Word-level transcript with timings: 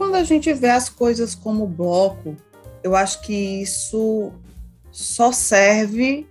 quando 0.00 0.14
a 0.14 0.24
gente 0.24 0.50
vê 0.54 0.70
as 0.70 0.88
coisas 0.88 1.34
como 1.34 1.66
bloco, 1.66 2.34
eu 2.82 2.96
acho 2.96 3.20
que 3.20 3.34
isso 3.34 4.32
só 4.90 5.30
serve 5.30 6.26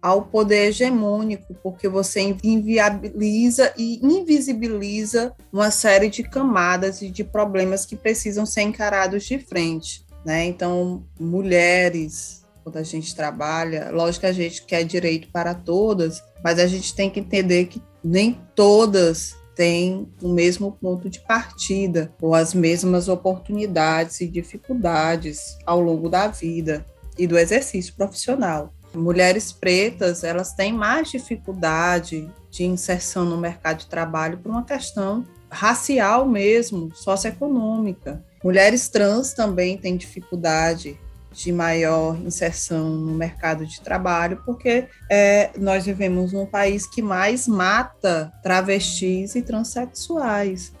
ao 0.00 0.22
poder 0.22 0.68
hegemônico, 0.68 1.54
porque 1.62 1.90
você 1.90 2.34
inviabiliza 2.42 3.70
e 3.76 4.00
invisibiliza 4.02 5.36
uma 5.52 5.70
série 5.70 6.08
de 6.08 6.22
camadas 6.22 7.02
e 7.02 7.10
de 7.10 7.22
problemas 7.22 7.84
que 7.84 7.96
precisam 7.96 8.46
ser 8.46 8.62
encarados 8.62 9.24
de 9.24 9.38
frente. 9.38 10.06
Né? 10.24 10.46
Então, 10.46 11.04
mulheres, 11.20 12.46
quando 12.64 12.78
a 12.78 12.82
gente 12.82 13.14
trabalha, 13.14 13.90
lógico 13.90 14.20
que 14.20 14.26
a 14.26 14.32
gente 14.32 14.64
quer 14.64 14.84
direito 14.84 15.28
para 15.30 15.52
todas, 15.52 16.22
mas 16.42 16.58
a 16.58 16.66
gente 16.66 16.94
tem 16.94 17.10
que 17.10 17.20
entender 17.20 17.66
que 17.66 17.82
nem 18.02 18.40
todas 18.54 19.36
têm 19.54 20.08
o 20.22 20.28
mesmo 20.28 20.72
ponto 20.72 21.08
de 21.08 21.20
partida 21.20 22.12
ou 22.20 22.34
as 22.34 22.54
mesmas 22.54 23.08
oportunidades 23.08 24.20
e 24.20 24.28
dificuldades 24.28 25.56
ao 25.66 25.80
longo 25.80 26.08
da 26.08 26.28
vida 26.28 26.84
e 27.18 27.26
do 27.26 27.38
exercício 27.38 27.94
profissional. 27.94 28.72
Mulheres 28.94 29.52
pretas, 29.52 30.22
elas 30.22 30.52
têm 30.52 30.72
mais 30.72 31.10
dificuldade 31.10 32.30
de 32.50 32.64
inserção 32.64 33.24
no 33.24 33.38
mercado 33.38 33.78
de 33.78 33.86
trabalho 33.86 34.38
por 34.38 34.50
uma 34.50 34.64
questão 34.64 35.24
racial 35.50 36.26
mesmo, 36.26 36.94
socioeconômica. 36.94 38.22
Mulheres 38.44 38.88
trans 38.88 39.32
também 39.32 39.78
têm 39.78 39.96
dificuldade 39.96 40.98
de 41.32 41.52
maior 41.52 42.16
inserção 42.20 42.90
no 42.90 43.12
mercado 43.12 43.66
de 43.66 43.80
trabalho, 43.80 44.42
porque 44.44 44.86
é, 45.10 45.50
nós 45.58 45.86
vivemos 45.86 46.32
num 46.32 46.46
país 46.46 46.86
que 46.86 47.00
mais 47.00 47.48
mata 47.48 48.32
travestis 48.42 49.34
e 49.34 49.42
transexuais. 49.42 50.72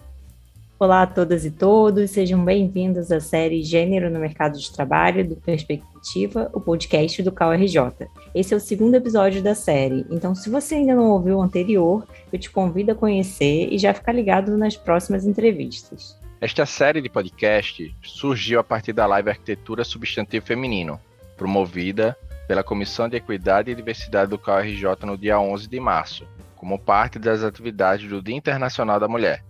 Olá 0.78 1.02
a 1.02 1.06
todas 1.06 1.44
e 1.44 1.50
todos, 1.50 2.10
sejam 2.10 2.44
bem-vindos 2.44 3.12
à 3.12 3.20
série 3.20 3.62
Gênero 3.62 4.10
no 4.10 4.18
Mercado 4.18 4.58
de 4.58 4.72
Trabalho 4.72 5.26
do 5.26 5.36
Perspectiva, 5.36 6.50
o 6.52 6.60
podcast 6.60 7.22
do 7.22 7.30
CalRJ. 7.30 8.08
Esse 8.34 8.52
é 8.52 8.56
o 8.56 8.60
segundo 8.60 8.96
episódio 8.96 9.40
da 9.40 9.54
série, 9.54 10.04
então 10.10 10.34
se 10.34 10.50
você 10.50 10.74
ainda 10.74 10.94
não 10.94 11.10
ouviu 11.10 11.38
o 11.38 11.42
anterior, 11.42 12.04
eu 12.32 12.38
te 12.38 12.50
convido 12.50 12.90
a 12.90 12.96
conhecer 12.96 13.68
e 13.70 13.78
já 13.78 13.94
ficar 13.94 14.10
ligado 14.10 14.58
nas 14.58 14.76
próximas 14.76 15.24
entrevistas. 15.24 16.20
Esta 16.42 16.66
série 16.66 17.00
de 17.00 17.08
podcast 17.08 17.94
surgiu 18.02 18.58
a 18.58 18.64
partir 18.64 18.92
da 18.92 19.06
live 19.06 19.30
Arquitetura 19.30 19.84
Substantivo 19.84 20.44
Feminino, 20.44 21.00
promovida 21.36 22.16
pela 22.48 22.64
Comissão 22.64 23.08
de 23.08 23.16
Equidade 23.16 23.70
e 23.70 23.76
Diversidade 23.76 24.28
do 24.28 24.36
CalRJ 24.36 25.06
no 25.06 25.16
dia 25.16 25.38
11 25.38 25.68
de 25.68 25.78
março, 25.78 26.26
como 26.56 26.80
parte 26.80 27.16
das 27.16 27.44
atividades 27.44 28.10
do 28.10 28.20
Dia 28.20 28.34
Internacional 28.34 28.98
da 28.98 29.06
Mulher. 29.06 29.44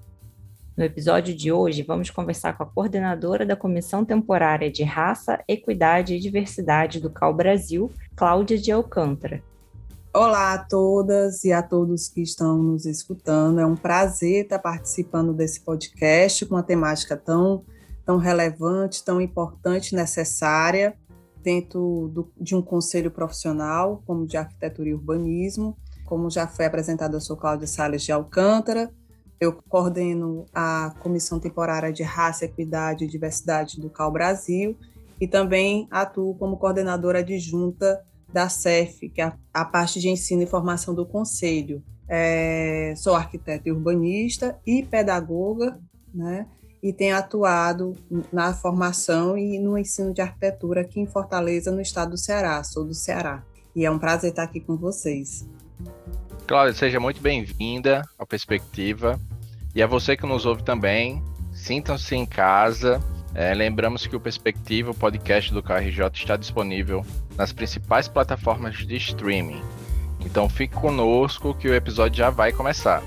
No 0.77 0.85
episódio 0.85 1.35
de 1.35 1.51
hoje, 1.51 1.83
vamos 1.83 2.11
conversar 2.11 2.59
com 2.59 2.63
a 2.63 2.67
coordenadora 2.67 3.47
da 3.47 3.57
Comissão 3.57 4.05
Temporária 4.05 4.71
de 4.71 4.83
Raça, 4.83 5.43
Equidade 5.49 6.13
e 6.13 6.21
Diversidade 6.21 7.01
do 7.01 7.09
CAL 7.09 7.33
Brasil, 7.33 7.91
Cláudia 8.15 8.59
de 8.59 8.71
Alcântara. 8.71 9.43
Olá 10.15 10.53
a 10.53 10.59
todas 10.59 11.43
e 11.43 11.53
a 11.53 11.63
todos 11.63 12.07
que 12.07 12.21
estão 12.21 12.59
nos 12.59 12.85
escutando. 12.85 13.59
É 13.61 13.65
um 13.65 13.75
prazer 13.75 14.45
estar 14.45 14.59
participando 14.59 15.33
desse 15.33 15.61
podcast 15.61 16.45
com 16.45 16.55
uma 16.55 16.63
temática 16.63 17.17
tão, 17.17 17.65
tão 18.05 18.19
relevante, 18.19 19.03
tão 19.03 19.23
importante, 19.23 19.97
necessária 19.97 20.95
dentro 21.43 22.11
do, 22.13 22.31
de 22.39 22.55
um 22.55 22.61
conselho 22.61 23.11
profissional, 23.11 24.03
como 24.07 24.27
de 24.27 24.37
arquitetura 24.37 24.91
e 24.91 24.95
urbanismo. 24.95 25.79
Como 26.05 26.29
já 26.29 26.47
foi 26.47 26.67
apresentado, 26.67 27.17
eu 27.17 27.21
sou 27.23 27.35
Cláudia 27.35 27.67
Salles 27.67 28.03
de 28.03 28.13
Alcântara, 28.13 28.93
eu 29.41 29.55
coordeno 29.67 30.45
a 30.53 30.95
Comissão 31.01 31.41
Temporária 31.41 31.91
de 31.91 32.03
Raça, 32.03 32.45
Equidade 32.45 33.07
e 33.07 33.09
Diversidade 33.09 33.81
do 33.81 33.89
CAL 33.89 34.13
Brasil 34.13 34.77
e 35.19 35.27
também 35.27 35.89
atuo 35.91 36.35
como 36.35 36.59
coordenadora 36.59 37.21
adjunta 37.21 38.05
da 38.33 38.49
CEF, 38.49 39.09
que 39.09 39.21
é 39.21 39.33
a 39.53 39.65
parte 39.65 40.01
de 40.01 40.09
ensino 40.09 40.43
e 40.43 40.47
formação 40.47 40.95
do 40.95 41.07
Conselho. 41.07 41.83
É, 42.09 42.95
sou 42.97 43.15
arquiteta 43.15 43.69
e 43.69 43.73
urbanista 43.73 44.59
e 44.67 44.83
pedagoga, 44.83 45.79
né? 46.15 46.47
E 46.83 46.93
tenho 46.93 47.17
atuado 47.17 47.95
na 48.33 48.53
formação 48.53 49.39
e 49.39 49.59
no 49.59 49.79
ensino 49.79 50.13
de 50.13 50.21
arquitetura 50.21 50.81
aqui 50.81 51.01
em 51.01 51.07
Fortaleza, 51.07 51.71
no 51.71 51.81
estado 51.81 52.11
do 52.11 52.19
Ceará. 52.19 52.63
Sou 52.65 52.85
do 52.85 52.93
Ceará. 52.93 53.45
E 53.75 53.85
é 53.85 53.91
um 53.91 53.99
prazer 53.99 54.31
estar 54.31 54.43
aqui 54.43 54.61
com 54.61 54.77
vocês. 54.77 55.49
Cláudia, 56.47 56.75
seja 56.75 56.99
muito 56.99 57.21
bem-vinda 57.23 58.03
ao 58.19 58.27
Perspectiva. 58.27 59.19
E 59.75 59.83
a 59.83 59.87
você 59.87 60.17
que 60.17 60.27
nos 60.27 60.45
ouve 60.45 60.65
também, 60.65 61.23
sintam-se 61.53 62.15
em 62.15 62.27
casa. 62.27 63.01
É, 63.35 63.55
lembramos 63.55 64.07
que 64.07 64.15
o 64.15 64.21
Perspectiva, 64.21 64.91
o 64.91 64.95
podcast 64.95 65.53
do 65.55 65.63
KRJ, 65.63 66.07
está 66.15 66.37
disponível 66.37 67.05
nas 67.37 67.51
principais 67.53 68.07
plataformas 68.07 68.77
de 68.87 68.97
streaming. 68.97 69.63
Então 70.21 70.49
fique 70.49 70.75
conosco 70.75 71.55
que 71.55 71.69
o 71.69 71.75
episódio 71.75 72.19
já 72.19 72.29
vai 72.29 72.53
começar. 72.53 73.03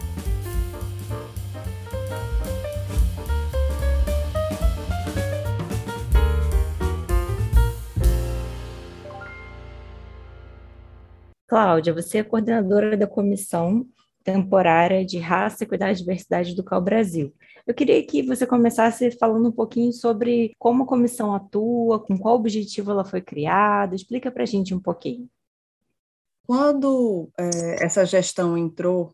Cláudia, 11.47 11.94
você 11.94 12.18
é 12.18 12.24
coordenadora 12.24 12.97
da 12.97 13.06
Comissão 13.06 13.85
Temporária 14.25 15.06
de 15.06 15.19
Raça, 15.19 15.63
Equidade 15.63 16.00
e 16.00 16.02
Diversidade 16.02 16.56
do 16.56 16.63
CAL 16.63 16.81
Brasil. 16.81 17.31
Eu 17.66 17.75
queria 17.75 18.03
que 18.06 18.24
você 18.24 18.46
começasse 18.46 19.12
falando 19.12 19.47
um 19.47 19.52
pouquinho 19.52 19.94
sobre 19.94 20.52
como 20.58 20.84
a 20.84 20.88
comissão 20.88 21.34
atua, 21.34 22.00
com 22.00 22.18
qual 22.18 22.35
objetivo 22.35 22.90
ela 22.90 23.06
foi 23.06 23.22
criada. 23.22 23.96
Explica 23.96 24.31
para 24.31 24.41
a 24.41 24.47
gente 24.47 24.74
um 24.74 24.80
pouquinho. 24.80 25.30
Quando 26.47 27.30
é, 27.40 27.85
essa 27.85 28.03
gestão 28.03 28.58
entrou 28.58 29.12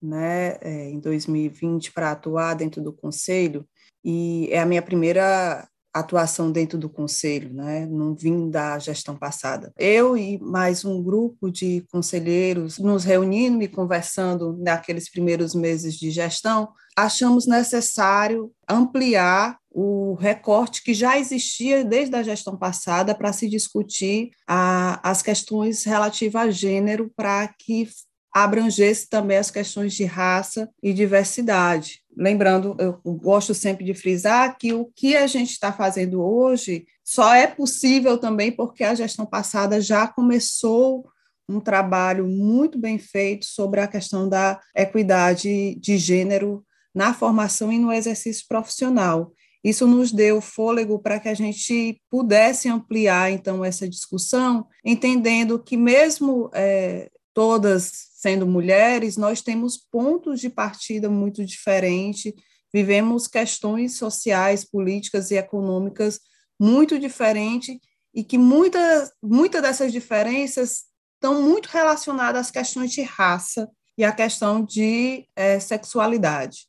né, 0.00 0.58
é, 0.60 0.90
em 0.90 1.00
2020 1.00 1.92
para 1.92 2.12
atuar 2.12 2.54
dentro 2.54 2.82
do 2.82 2.92
Conselho, 2.92 3.66
e 4.04 4.48
é 4.50 4.60
a 4.60 4.66
minha 4.66 4.82
primeira 4.82 5.66
atuação 5.92 6.52
dentro 6.52 6.78
do 6.78 6.88
conselho, 6.88 7.52
né? 7.52 7.86
não 7.86 8.14
vim 8.14 8.48
da 8.48 8.78
gestão 8.78 9.16
passada. 9.16 9.72
Eu 9.78 10.16
e 10.16 10.38
mais 10.38 10.84
um 10.84 11.02
grupo 11.02 11.50
de 11.50 11.84
conselheiros 11.90 12.78
nos 12.78 13.04
reunindo 13.04 13.62
e 13.62 13.68
conversando 13.68 14.56
naqueles 14.58 15.10
primeiros 15.10 15.54
meses 15.54 15.94
de 15.94 16.10
gestão, 16.10 16.68
achamos 16.96 17.46
necessário 17.46 18.52
ampliar 18.68 19.58
o 19.70 20.14
recorte 20.14 20.82
que 20.82 20.92
já 20.92 21.18
existia 21.18 21.84
desde 21.84 22.14
a 22.16 22.22
gestão 22.22 22.56
passada 22.56 23.14
para 23.14 23.32
se 23.32 23.48
discutir 23.48 24.30
a, 24.46 25.00
as 25.08 25.22
questões 25.22 25.84
relativas 25.84 26.42
a 26.42 26.50
gênero 26.50 27.10
para 27.14 27.48
que 27.58 27.88
abrangesse 28.32 29.08
também 29.08 29.36
as 29.36 29.50
questões 29.50 29.92
de 29.94 30.04
raça 30.04 30.68
e 30.82 30.92
diversidade. 30.92 32.02
Lembrando, 32.20 32.76
eu 32.78 33.00
gosto 33.14 33.54
sempre 33.54 33.82
de 33.82 33.94
frisar 33.94 34.58
que 34.58 34.74
o 34.74 34.84
que 34.94 35.16
a 35.16 35.26
gente 35.26 35.52
está 35.52 35.72
fazendo 35.72 36.22
hoje 36.22 36.84
só 37.02 37.32
é 37.32 37.46
possível 37.46 38.18
também 38.18 38.52
porque 38.52 38.84
a 38.84 38.94
gestão 38.94 39.24
passada 39.24 39.80
já 39.80 40.06
começou 40.06 41.08
um 41.48 41.58
trabalho 41.58 42.26
muito 42.28 42.78
bem 42.78 42.98
feito 42.98 43.46
sobre 43.46 43.80
a 43.80 43.88
questão 43.88 44.28
da 44.28 44.60
equidade 44.76 45.74
de 45.76 45.96
gênero 45.96 46.62
na 46.94 47.14
formação 47.14 47.72
e 47.72 47.78
no 47.78 47.90
exercício 47.90 48.44
profissional. 48.46 49.32
Isso 49.64 49.86
nos 49.86 50.12
deu 50.12 50.42
fôlego 50.42 50.98
para 50.98 51.18
que 51.18 51.28
a 51.28 51.34
gente 51.34 52.02
pudesse 52.10 52.68
ampliar, 52.68 53.32
então, 53.32 53.64
essa 53.64 53.88
discussão, 53.88 54.66
entendendo 54.84 55.58
que, 55.58 55.74
mesmo 55.74 56.50
é, 56.52 57.10
todas 57.32 58.09
sendo 58.20 58.46
mulheres, 58.46 59.16
nós 59.16 59.40
temos 59.40 59.78
pontos 59.78 60.40
de 60.40 60.50
partida 60.50 61.08
muito 61.08 61.42
diferentes, 61.42 62.34
vivemos 62.70 63.26
questões 63.26 63.96
sociais, 63.96 64.62
políticas 64.62 65.30
e 65.30 65.36
econômicas 65.36 66.20
muito 66.60 66.98
diferentes 66.98 67.78
e 68.14 68.22
que 68.22 68.36
muitas 68.36 69.10
muita 69.22 69.62
dessas 69.62 69.90
diferenças 69.90 70.84
estão 71.14 71.40
muito 71.40 71.70
relacionadas 71.70 72.42
às 72.42 72.50
questões 72.50 72.92
de 72.92 73.00
raça 73.00 73.66
e 73.96 74.04
à 74.04 74.12
questão 74.12 74.62
de 74.62 75.26
é, 75.34 75.58
sexualidade. 75.58 76.66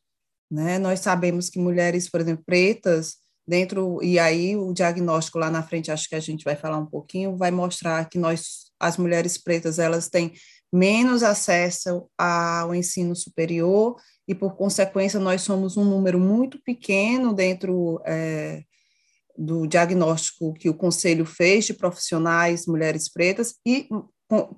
Né? 0.50 0.80
Nós 0.80 1.02
sabemos 1.02 1.50
que 1.50 1.60
mulheres, 1.60 2.10
por 2.10 2.22
exemplo, 2.22 2.46
pretas, 2.46 3.18
dentro, 3.46 4.02
e 4.02 4.18
aí 4.18 4.56
o 4.56 4.72
diagnóstico 4.72 5.38
lá 5.38 5.50
na 5.50 5.64
frente, 5.64 5.92
acho 5.92 6.08
que 6.08 6.16
a 6.16 6.20
gente 6.22 6.46
vai 6.46 6.56
falar 6.56 6.78
um 6.78 6.86
pouquinho, 6.86 7.36
vai 7.36 7.52
mostrar 7.52 8.08
que 8.08 8.18
nós, 8.18 8.72
as 8.80 8.96
mulheres 8.96 9.38
pretas, 9.38 9.80
elas 9.80 10.08
têm 10.08 10.34
menos 10.72 11.24
acesso 11.24 12.08
ao 12.18 12.74
ensino 12.74 13.16
superior 13.16 13.96
e, 14.28 14.34
por 14.34 14.56
consequência, 14.56 15.20
nós 15.20 15.42
somos 15.42 15.76
um 15.76 15.84
número 15.84 16.20
muito 16.20 16.62
pequeno 16.64 17.34
dentro 17.34 18.02
é, 18.06 18.64
do 19.38 19.68
diagnóstico 19.68 20.54
que 20.54 20.70
o 20.70 20.74
Conselho 20.74 21.26
fez 21.26 21.66
de 21.66 21.74
profissionais 21.74 22.66
mulheres 22.66 23.12
pretas 23.12 23.56
e, 23.66 23.90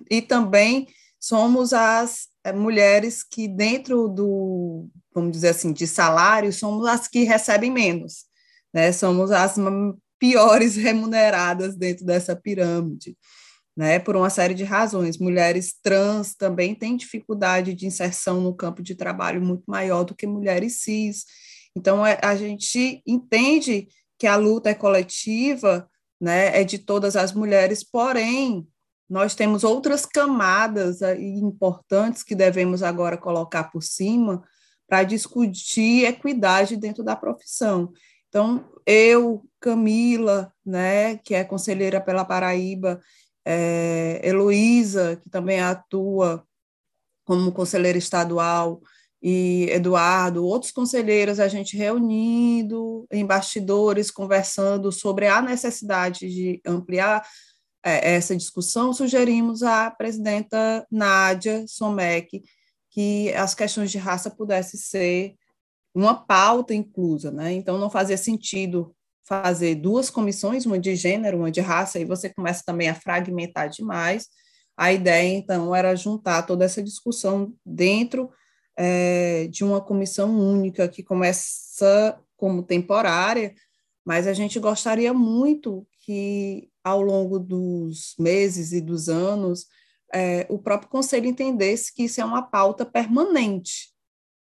e 0.10 0.22
também 0.22 0.88
somos 1.20 1.74
as 1.74 2.28
é, 2.44 2.52
mulheres 2.52 3.24
que, 3.24 3.48
dentro 3.48 4.08
do, 4.10 4.88
vamos 5.16 5.32
dizer 5.32 5.50
assim, 5.50 5.72
de 5.72 5.88
salário, 5.88 6.52
somos 6.52 6.86
as 6.86 7.08
que 7.08 7.24
recebem 7.24 7.72
menos. 7.72 8.26
né? 8.74 8.92
Somos 8.92 9.32
as 9.32 9.56
piores 10.20 10.76
remuneradas 10.78 11.76
dentro 11.76 12.06
dessa 12.06 12.36
pirâmide, 12.36 13.18
né? 13.76 14.00
Por 14.00 14.16
uma 14.16 14.30
série 14.30 14.54
de 14.54 14.64
razões. 14.64 15.18
Mulheres 15.18 15.76
trans 15.82 16.36
também 16.36 16.76
têm 16.76 16.96
dificuldade 16.96 17.74
de 17.74 17.86
inserção 17.86 18.42
no 18.42 18.56
campo 18.56 18.82
de 18.82 18.96
trabalho 18.96 19.42
muito 19.42 19.64
maior 19.68 20.04
do 20.04 20.16
que 20.16 20.28
mulheres 20.28 20.82
cis. 20.82 21.26
Então, 21.76 22.06
é, 22.06 22.20
a 22.22 22.36
gente 22.36 23.02
entende 23.06 23.88
que 24.18 24.28
a 24.28 24.36
luta 24.36 24.70
é 24.70 24.74
coletiva, 24.76 25.90
né? 26.22 26.60
É 26.62 26.64
de 26.64 26.78
todas 26.78 27.16
as 27.16 27.34
mulheres, 27.34 27.84
porém, 27.84 28.68
nós 29.10 29.36
temos 29.36 29.64
outras 29.64 30.06
camadas 30.06 31.02
importantes 31.20 32.24
que 32.24 32.34
devemos 32.34 32.82
agora 32.82 33.18
colocar 33.18 33.66
por 33.66 33.84
cima 33.84 34.44
para 34.88 35.04
discutir 35.04 36.06
equidade 36.06 36.78
dentro 36.78 37.04
da 37.04 37.16
profissão. 37.16 37.92
Então, 38.30 38.66
eu, 38.86 39.44
Camila, 39.60 40.52
né, 40.66 41.18
que 41.18 41.36
é 41.36 41.44
conselheira 41.44 42.02
pela 42.02 42.26
Paraíba, 42.26 43.00
é, 43.46 44.22
Heloísa, 44.24 45.18
que 45.18 45.30
também 45.30 45.60
atua 45.60 46.46
como 47.26 47.52
conselheira 47.52 47.98
estadual, 47.98 48.82
e 49.26 49.70
Eduardo, 49.72 50.46
outros 50.46 50.74
conselheiros, 50.74 51.40
a 51.40 51.48
gente 51.48 51.78
reunindo 51.78 53.08
em 53.10 53.26
bastidores, 53.26 54.12
conversando 54.12 54.92
sobre 54.92 55.28
a 55.28 55.42
necessidade 55.42 56.30
de 56.30 56.62
ampliar 56.66 57.26
é, 57.82 58.16
essa 58.16 58.36
discussão, 58.36 58.94
sugerimos 58.94 59.64
à 59.64 59.90
presidenta 59.90 60.86
Nádia 60.92 61.66
Somec 61.68 62.44
que 62.90 63.34
as 63.34 63.56
questões 63.56 63.92
de 63.92 63.98
raça 63.98 64.30
pudessem 64.30 64.80
ser 64.80 65.36
uma 65.96 66.14
pauta 66.14 66.74
inclusa, 66.74 67.32
né? 67.32 67.54
Então 67.54 67.78
não 67.78 67.90
fazia 67.90 68.18
sentido 68.18 68.94
fazer 69.26 69.76
duas 69.76 70.10
comissões, 70.10 70.66
uma 70.66 70.78
de 70.78 70.96
gênero, 70.96 71.38
uma 71.38 71.52
de 71.52 71.62
raça, 71.62 72.00
e 72.00 72.06
você 72.06 72.30
começa 72.30 72.64
também 72.66 72.90
a 72.90 72.96
fragmentar 72.96 73.70
demais. 73.70 74.28
A 74.76 74.92
ideia, 74.92 75.34
então, 75.34 75.74
era 75.74 75.96
juntar 75.96 76.44
toda 76.44 76.66
essa 76.66 76.82
discussão 76.82 77.54
dentro 77.66 78.30
é, 78.78 79.48
de 79.48 79.64
uma 79.64 79.80
comissão 79.80 80.38
única, 80.38 80.88
que 80.88 81.04
começa 81.04 82.20
como 82.36 82.64
temporária, 82.64 83.54
mas 84.06 84.28
a 84.28 84.34
gente 84.34 84.60
gostaria 84.60 85.14
muito 85.14 85.88
que, 86.02 86.70
ao 86.84 87.02
longo 87.02 87.40
dos 87.40 88.16
meses 88.20 88.74
e 88.74 88.82
dos 88.82 89.08
anos, 89.08 89.68
é, 90.14 90.46
o 90.50 90.60
próprio 90.60 90.90
conselho 90.90 91.28
entendesse 91.28 91.94
que 91.94 92.04
isso 92.04 92.20
é 92.20 92.26
uma 92.26 92.42
pauta 92.42 92.86
permanente. 92.86 93.94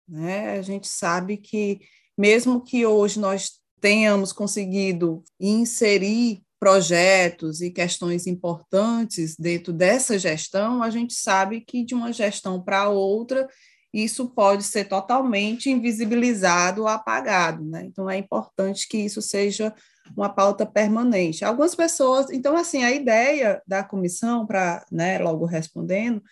Né? 0.07 0.57
A 0.57 0.61
gente 0.61 0.87
sabe 0.87 1.37
que, 1.37 1.79
mesmo 2.17 2.61
que 2.61 2.85
hoje 2.85 3.19
nós 3.19 3.62
tenhamos 3.83 4.31
conseguido 4.31 5.21
inserir 5.37 6.41
projetos 6.57 7.59
e 7.59 7.69
questões 7.69 8.25
importantes 8.25 9.35
dentro 9.35 9.73
dessa 9.73 10.17
gestão, 10.17 10.81
a 10.81 10.89
gente 10.89 11.13
sabe 11.13 11.59
que 11.59 11.83
de 11.83 11.93
uma 11.93 12.13
gestão 12.13 12.63
para 12.63 12.87
outra 12.87 13.45
isso 13.93 14.29
pode 14.29 14.63
ser 14.63 14.85
totalmente 14.85 15.69
invisibilizado 15.69 16.83
ou 16.83 16.87
apagado, 16.87 17.65
né? 17.65 17.83
Então 17.85 18.09
é 18.09 18.17
importante 18.17 18.87
que 18.87 18.97
isso 18.97 19.21
seja 19.21 19.75
uma 20.15 20.29
pauta 20.29 20.65
permanente. 20.65 21.43
Algumas 21.43 21.75
pessoas, 21.75 22.31
então, 22.31 22.55
assim, 22.55 22.85
a 22.85 22.91
ideia 22.91 23.61
da 23.67 23.83
comissão, 23.83 24.47
para, 24.47 24.83
né, 24.89 25.19
logo 25.19 25.45
respondendo, 25.45 26.23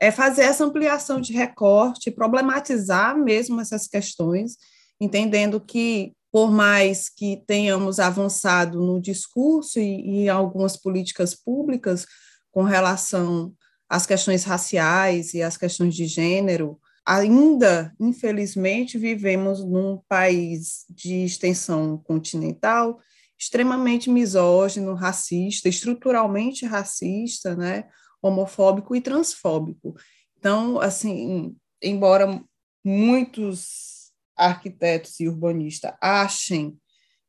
é 0.00 0.10
fazer 0.10 0.42
essa 0.42 0.64
ampliação 0.64 1.20
de 1.20 1.32
recorte, 1.32 2.10
problematizar 2.10 3.16
mesmo 3.16 3.60
essas 3.60 3.86
questões, 3.86 4.56
entendendo 5.00 5.60
que, 5.60 6.12
por 6.36 6.52
mais 6.52 7.08
que 7.08 7.42
tenhamos 7.46 7.98
avançado 7.98 8.78
no 8.78 9.00
discurso 9.00 9.80
e, 9.80 10.24
e 10.24 10.28
algumas 10.28 10.76
políticas 10.76 11.34
públicas 11.34 12.06
com 12.50 12.62
relação 12.62 13.54
às 13.88 14.04
questões 14.04 14.44
raciais 14.44 15.32
e 15.32 15.42
às 15.42 15.56
questões 15.56 15.94
de 15.94 16.04
gênero, 16.04 16.78
ainda, 17.06 17.90
infelizmente, 17.98 18.98
vivemos 18.98 19.64
num 19.64 19.98
país 20.06 20.84
de 20.90 21.24
extensão 21.24 21.96
continental 22.04 23.00
extremamente 23.38 24.10
misógino, 24.10 24.92
racista, 24.92 25.70
estruturalmente 25.70 26.66
racista, 26.66 27.56
né, 27.56 27.86
homofóbico 28.20 28.94
e 28.94 29.00
transfóbico. 29.00 29.94
Então, 30.36 30.78
assim, 30.82 31.56
embora 31.82 32.44
muitos 32.84 33.95
arquitetos 34.36 35.18
e 35.20 35.28
urbanistas 35.28 35.92
achem 36.00 36.76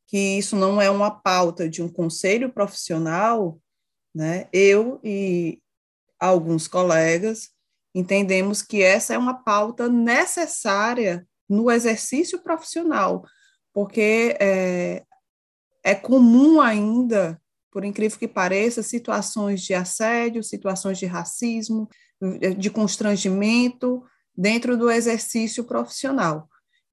que 0.06 0.38
isso 0.38 0.56
não 0.56 0.80
é 0.80 0.90
uma 0.90 1.10
pauta 1.10 1.68
de 1.68 1.82
um 1.82 1.88
conselho 1.88 2.50
profissional, 2.50 3.60
né, 4.14 4.48
eu 4.52 4.98
e 5.04 5.60
alguns 6.18 6.66
colegas 6.66 7.50
entendemos 7.94 8.62
que 8.62 8.82
essa 8.82 9.14
é 9.14 9.18
uma 9.18 9.34
pauta 9.34 9.88
necessária 9.88 11.26
no 11.48 11.70
exercício 11.70 12.42
profissional, 12.42 13.24
porque 13.72 14.36
é, 14.40 15.04
é 15.82 15.94
comum 15.94 16.60
ainda, 16.60 17.40
por 17.70 17.84
incrível 17.84 18.18
que 18.18 18.28
pareça, 18.28 18.82
situações 18.82 19.62
de 19.62 19.74
assédio, 19.74 20.42
situações 20.42 20.98
de 20.98 21.06
racismo, 21.06 21.88
de 22.58 22.70
constrangimento 22.70 24.04
dentro 24.36 24.76
do 24.76 24.90
exercício 24.90 25.64
profissional. 25.64 26.48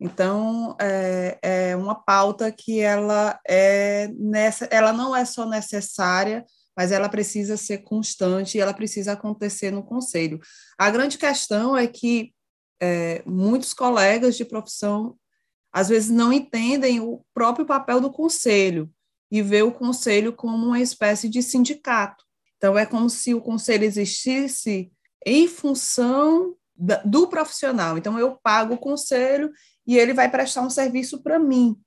Então, 0.05 0.75
é, 0.79 1.39
é 1.41 1.75
uma 1.75 1.95
pauta 1.95 2.51
que 2.51 2.79
ela, 2.79 3.39
é 3.47 4.07
nessa, 4.17 4.65
ela 4.65 4.93
não 4.93 5.15
é 5.15 5.25
só 5.25 5.47
necessária, 5.47 6.45
mas 6.77 6.91
ela 6.91 7.09
precisa 7.09 7.57
ser 7.57 7.79
constante 7.79 8.57
e 8.57 8.61
ela 8.61 8.73
precisa 8.73 9.13
acontecer 9.13 9.71
no 9.71 9.83
conselho. 9.83 10.39
A 10.77 10.91
grande 10.91 11.17
questão 11.17 11.75
é 11.75 11.87
que 11.87 12.31
é, 12.79 13.23
muitos 13.25 13.73
colegas 13.73 14.37
de 14.37 14.45
profissão 14.45 15.15
às 15.73 15.89
vezes 15.89 16.09
não 16.09 16.31
entendem 16.31 16.99
o 16.99 17.25
próprio 17.33 17.65
papel 17.65 17.99
do 17.99 18.11
conselho 18.11 18.89
e 19.31 19.41
vê 19.41 19.63
o 19.63 19.71
conselho 19.71 20.31
como 20.33 20.67
uma 20.67 20.79
espécie 20.79 21.27
de 21.27 21.41
sindicato. 21.41 22.23
Então, 22.57 22.77
é 22.77 22.85
como 22.85 23.09
se 23.09 23.33
o 23.33 23.41
conselho 23.41 23.83
existisse 23.83 24.91
em 25.25 25.47
função 25.47 26.55
do 27.05 27.27
profissional. 27.27 27.97
Então, 27.97 28.19
eu 28.19 28.37
pago 28.43 28.75
o 28.75 28.77
conselho 28.77 29.51
e 29.85 29.97
ele 29.97 30.13
vai 30.13 30.29
prestar 30.29 30.61
um 30.61 30.69
serviço 30.69 31.21
para 31.21 31.37
mim, 31.39 31.79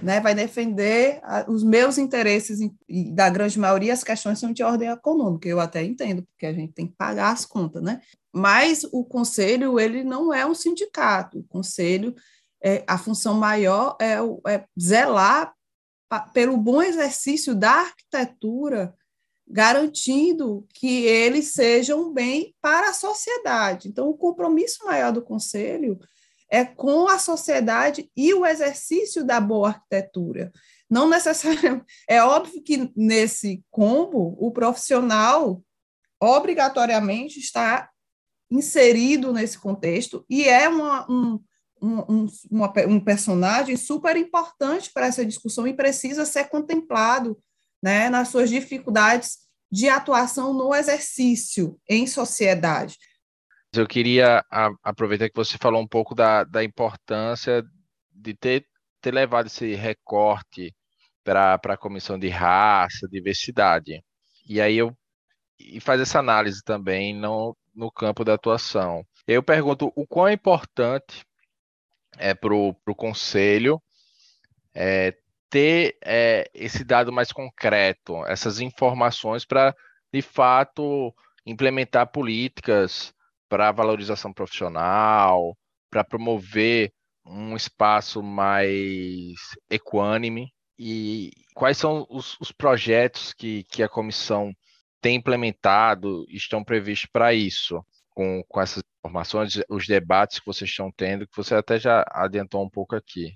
né? 0.00 0.20
vai 0.20 0.34
defender 0.34 1.20
os 1.48 1.62
meus 1.62 1.98
interesses, 1.98 2.60
e 2.88 3.10
da 3.12 3.28
grande 3.28 3.58
maioria 3.58 3.92
as 3.92 4.04
questões 4.04 4.38
são 4.38 4.52
de 4.52 4.62
ordem 4.62 4.88
econômica, 4.88 5.48
eu 5.48 5.60
até 5.60 5.84
entendo, 5.84 6.22
porque 6.22 6.46
a 6.46 6.52
gente 6.52 6.72
tem 6.72 6.86
que 6.86 6.96
pagar 6.96 7.32
as 7.32 7.44
contas, 7.44 7.82
né? 7.82 8.00
Mas 8.32 8.84
o 8.92 9.04
conselho, 9.04 9.78
ele 9.78 10.02
não 10.02 10.32
é 10.32 10.46
um 10.46 10.54
sindicato, 10.54 11.40
o 11.40 11.44
conselho 11.44 12.14
é, 12.62 12.84
a 12.86 12.96
função 12.96 13.34
maior 13.34 13.96
é, 14.00 14.14
é 14.50 14.64
zelar 14.80 15.52
pelo 16.32 16.56
bom 16.56 16.80
exercício 16.80 17.54
da 17.54 17.70
arquitetura, 17.70 18.94
garantindo 19.48 20.66
que 20.74 21.04
eles 21.04 21.52
sejam 21.52 22.08
um 22.08 22.12
bem 22.12 22.54
para 22.60 22.90
a 22.90 22.94
sociedade. 22.94 23.88
Então, 23.88 24.08
o 24.08 24.16
compromisso 24.16 24.84
maior 24.84 25.12
do 25.12 25.22
Conselho 25.22 25.98
é 26.52 26.66
com 26.66 27.08
a 27.08 27.18
sociedade 27.18 28.10
e 28.14 28.34
o 28.34 28.44
exercício 28.44 29.24
da 29.24 29.40
boa 29.40 29.68
arquitetura. 29.68 30.52
Não 30.88 31.08
necessariamente. 31.08 31.86
É 32.06 32.22
óbvio 32.22 32.62
que 32.62 32.92
nesse 32.94 33.64
combo, 33.70 34.36
o 34.38 34.50
profissional 34.52 35.64
obrigatoriamente 36.20 37.40
está 37.40 37.88
inserido 38.50 39.32
nesse 39.32 39.58
contexto 39.58 40.26
e 40.28 40.44
é 40.44 40.68
uma, 40.68 41.10
um, 41.10 41.40
um, 41.80 42.26
uma, 42.50 42.72
um 42.86 43.00
personagem 43.00 43.74
super 43.78 44.14
importante 44.14 44.92
para 44.92 45.06
essa 45.06 45.24
discussão 45.24 45.66
e 45.66 45.72
precisa 45.72 46.26
ser 46.26 46.50
contemplado 46.50 47.38
né, 47.82 48.10
nas 48.10 48.28
suas 48.28 48.50
dificuldades 48.50 49.38
de 49.70 49.88
atuação 49.88 50.52
no 50.52 50.74
exercício 50.74 51.80
em 51.88 52.06
sociedade. 52.06 52.98
Eu 53.74 53.86
queria 53.86 54.44
aproveitar 54.82 55.30
que 55.30 55.36
você 55.36 55.56
falou 55.56 55.80
um 55.80 55.88
pouco 55.88 56.14
da, 56.14 56.44
da 56.44 56.62
importância 56.62 57.64
de 58.10 58.34
ter, 58.34 58.66
ter 59.00 59.14
levado 59.14 59.46
esse 59.46 59.74
recorte 59.74 60.74
para 61.24 61.54
a 61.54 61.76
comissão 61.76 62.18
de 62.18 62.28
raça, 62.28 63.08
diversidade. 63.08 64.04
E 64.46 64.60
aí 64.60 64.76
eu 64.76 64.94
e 65.58 65.80
faz 65.80 66.00
essa 66.00 66.18
análise 66.18 66.62
também 66.62 67.14
no, 67.14 67.56
no 67.74 67.90
campo 67.90 68.24
da 68.24 68.34
atuação. 68.34 69.06
Eu 69.26 69.42
pergunto 69.42 69.92
o 69.96 70.06
quão 70.06 70.28
importante 70.28 71.24
é, 72.18 72.34
para 72.34 72.54
o 72.54 72.74
conselho 72.94 73.80
é, 74.74 75.16
ter 75.48 75.96
é, 76.04 76.50
esse 76.52 76.84
dado 76.84 77.12
mais 77.12 77.32
concreto, 77.32 78.26
essas 78.26 78.60
informações 78.60 79.44
para, 79.44 79.74
de 80.12 80.20
fato, 80.20 81.14
implementar 81.46 82.08
políticas 82.08 83.14
para 83.52 83.70
valorização 83.70 84.32
profissional, 84.32 85.54
para 85.90 86.02
promover 86.02 86.90
um 87.22 87.54
espaço 87.54 88.22
mais 88.22 89.34
equânime. 89.68 90.50
e 90.78 91.30
quais 91.54 91.76
são 91.76 92.06
os, 92.08 92.40
os 92.40 92.50
projetos 92.50 93.34
que, 93.34 93.62
que 93.64 93.82
a 93.82 93.90
comissão 93.90 94.54
tem 95.02 95.16
implementado, 95.16 96.24
estão 96.30 96.64
previstos 96.64 97.10
para 97.12 97.34
isso, 97.34 97.84
com, 98.08 98.42
com 98.48 98.58
essas 98.58 98.82
informações, 99.04 99.60
os 99.68 99.86
debates 99.86 100.38
que 100.38 100.46
vocês 100.46 100.70
estão 100.70 100.90
tendo, 100.90 101.26
que 101.26 101.36
você 101.36 101.54
até 101.54 101.78
já 101.78 102.02
adiantou 102.10 102.64
um 102.64 102.70
pouco 102.70 102.96
aqui. 102.96 103.34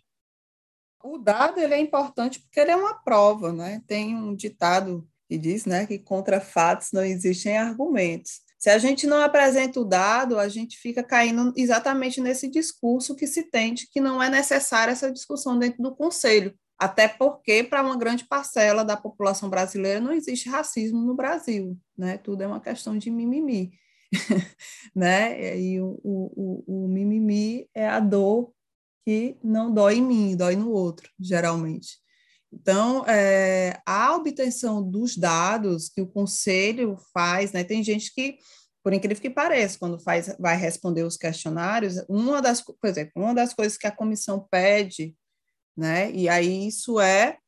O 1.04 1.18
dado 1.18 1.60
ele 1.60 1.74
é 1.74 1.78
importante 1.78 2.40
porque 2.40 2.58
ele 2.58 2.70
é 2.70 2.76
uma 2.76 2.94
prova, 3.02 3.52
né? 3.52 3.82
Tem 3.86 4.16
um 4.16 4.34
ditado 4.34 5.06
que 5.28 5.36
diz, 5.36 5.66
né, 5.66 5.86
que 5.86 5.98
contra 5.98 6.40
fatos 6.40 6.90
não 6.90 7.04
existem 7.04 7.58
argumentos. 7.58 8.45
Se 8.58 8.70
a 8.70 8.78
gente 8.78 9.06
não 9.06 9.18
apresenta 9.18 9.78
o 9.78 9.84
dado, 9.84 10.38
a 10.38 10.48
gente 10.48 10.78
fica 10.78 11.02
caindo 11.02 11.52
exatamente 11.56 12.20
nesse 12.20 12.48
discurso 12.48 13.14
que 13.14 13.26
se 13.26 13.44
tem 13.44 13.74
de 13.74 13.86
que 13.88 14.00
não 14.00 14.22
é 14.22 14.30
necessária 14.30 14.92
essa 14.92 15.12
discussão 15.12 15.58
dentro 15.58 15.82
do 15.82 15.94
conselho, 15.94 16.54
até 16.78 17.06
porque 17.06 17.62
para 17.62 17.82
uma 17.82 17.96
grande 17.96 18.24
parcela 18.24 18.84
da 18.84 18.96
população 18.96 19.48
brasileira 19.48 20.00
não 20.00 20.12
existe 20.12 20.48
racismo 20.48 21.00
no 21.00 21.14
Brasil, 21.14 21.76
né? 21.96 22.18
Tudo 22.18 22.42
é 22.42 22.46
uma 22.46 22.60
questão 22.60 22.96
de 22.96 23.10
mimimi, 23.10 23.72
né? 24.94 25.58
E 25.58 25.80
o, 25.80 25.98
o, 26.02 26.64
o, 26.66 26.88
mimimi 26.88 27.68
é 27.74 27.88
a 27.88 28.00
dor 28.00 28.52
que 29.04 29.36
não 29.42 29.72
dói 29.72 29.96
em 29.96 30.02
mim, 30.02 30.36
dói 30.36 30.56
no 30.56 30.70
outro, 30.70 31.10
geralmente. 31.18 31.98
Então, 32.52 33.04
é, 33.06 33.80
a 33.84 34.14
obtenção 34.14 34.82
dos 34.82 35.16
dados 35.16 35.88
que 35.88 36.00
o 36.00 36.06
conselho 36.06 36.96
faz, 37.12 37.52
né, 37.52 37.64
tem 37.64 37.82
gente 37.82 38.12
que, 38.14 38.38
por 38.82 38.92
incrível 38.92 39.20
que 39.20 39.30
pareça, 39.30 39.78
quando 39.78 39.98
faz, 39.98 40.34
vai 40.38 40.56
responder 40.56 41.02
os 41.02 41.16
questionários, 41.16 41.96
uma 42.08 42.40
das, 42.40 42.60
por 42.60 42.76
exemplo, 42.84 43.12
uma 43.16 43.34
das 43.34 43.52
coisas 43.52 43.76
que 43.76 43.86
a 43.86 43.94
comissão 43.94 44.46
pede, 44.50 45.14
né, 45.76 46.10
e 46.12 46.28
aí 46.28 46.68
isso 46.68 47.00
é 47.00 47.38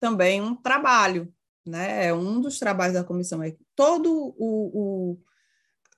também 0.00 0.40
um 0.40 0.54
trabalho, 0.54 1.32
né, 1.66 2.06
é 2.06 2.14
um 2.14 2.40
dos 2.40 2.58
trabalhos 2.58 2.94
da 2.94 3.04
comissão, 3.04 3.42
é 3.42 3.54
todo 3.76 4.34
o, 4.38 5.12
o, 5.12 5.18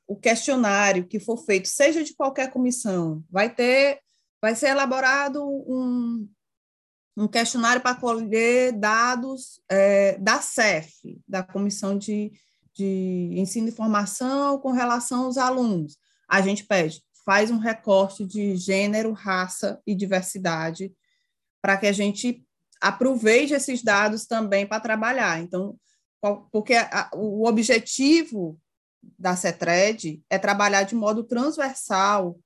o 0.08 0.16
questionário 0.16 1.06
que 1.06 1.20
for 1.20 1.36
feito, 1.38 1.68
seja 1.68 2.02
de 2.02 2.14
qualquer 2.14 2.50
comissão, 2.50 3.24
vai 3.30 3.48
ter, 3.54 4.00
vai 4.42 4.56
ser 4.56 4.70
elaborado 4.70 5.40
um, 5.44 6.28
um 7.20 7.28
questionário 7.28 7.82
para 7.82 7.94
colher 7.94 8.72
dados 8.72 9.60
é, 9.68 10.16
da 10.16 10.40
CEF, 10.40 11.20
da 11.28 11.42
Comissão 11.42 11.98
de, 11.98 12.32
de 12.72 13.30
Ensino 13.36 13.68
e 13.68 13.72
Formação, 13.72 14.58
com 14.58 14.72
relação 14.72 15.26
aos 15.26 15.36
alunos. 15.36 15.98
A 16.26 16.40
gente 16.40 16.64
pede, 16.64 17.02
faz 17.22 17.50
um 17.50 17.58
recorte 17.58 18.24
de 18.24 18.56
gênero, 18.56 19.12
raça 19.12 19.78
e 19.86 19.94
diversidade, 19.94 20.94
para 21.60 21.76
que 21.76 21.86
a 21.86 21.92
gente 21.92 22.42
aproveite 22.80 23.52
esses 23.52 23.82
dados 23.82 24.24
também 24.24 24.66
para 24.66 24.80
trabalhar. 24.80 25.42
Então, 25.42 25.76
porque 26.50 26.74
a, 26.74 27.10
o 27.14 27.46
objetivo 27.46 28.58
da 29.18 29.36
CETRED 29.36 30.22
é 30.30 30.38
trabalhar 30.38 30.84
de 30.84 30.94
modo 30.94 31.22
transversal 31.22 32.38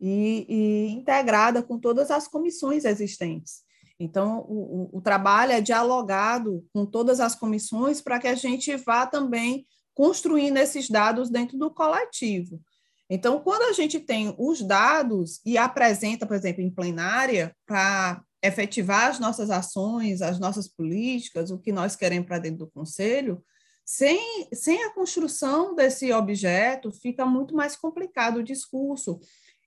e, 0.00 0.46
e 0.48 0.88
integrada 0.88 1.62
com 1.62 1.78
todas 1.78 2.10
as 2.10 2.26
comissões 2.26 2.86
existentes. 2.86 3.70
Então, 3.98 4.40
o, 4.48 4.90
o, 4.94 4.98
o 4.98 5.00
trabalho 5.00 5.52
é 5.52 5.60
dialogado 5.60 6.66
com 6.72 6.84
todas 6.84 7.20
as 7.20 7.34
comissões 7.34 8.00
para 8.00 8.18
que 8.18 8.28
a 8.28 8.34
gente 8.34 8.74
vá 8.76 9.06
também 9.06 9.66
construindo 9.94 10.56
esses 10.56 10.88
dados 10.88 11.30
dentro 11.30 11.58
do 11.58 11.70
coletivo. 11.70 12.60
Então, 13.08 13.40
quando 13.40 13.62
a 13.62 13.72
gente 13.72 14.00
tem 14.00 14.34
os 14.38 14.62
dados 14.62 15.40
e 15.44 15.58
apresenta, 15.58 16.26
por 16.26 16.34
exemplo, 16.34 16.62
em 16.62 16.70
plenária, 16.70 17.54
para 17.66 18.22
efetivar 18.42 19.08
as 19.08 19.18
nossas 19.18 19.50
ações, 19.50 20.22
as 20.22 20.38
nossas 20.38 20.66
políticas, 20.66 21.50
o 21.50 21.58
que 21.58 21.70
nós 21.70 21.94
queremos 21.94 22.26
para 22.26 22.38
dentro 22.38 22.60
do 22.60 22.70
conselho, 22.70 23.44
sem, 23.84 24.48
sem 24.52 24.82
a 24.84 24.94
construção 24.94 25.74
desse 25.74 26.12
objeto, 26.12 26.90
fica 26.90 27.26
muito 27.26 27.54
mais 27.54 27.76
complicado 27.76 28.38
o 28.38 28.42
discurso. 28.42 29.20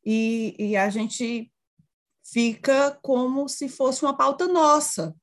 E, 0.04 0.56
e 0.58 0.76
a 0.76 0.90
gente 0.90 1.52
fica 2.26 2.98
como 3.02 3.48
se 3.48 3.70
fosse 3.70 4.04
uma 4.04 4.18
pauta 4.18 4.48
nossa, 4.48 5.16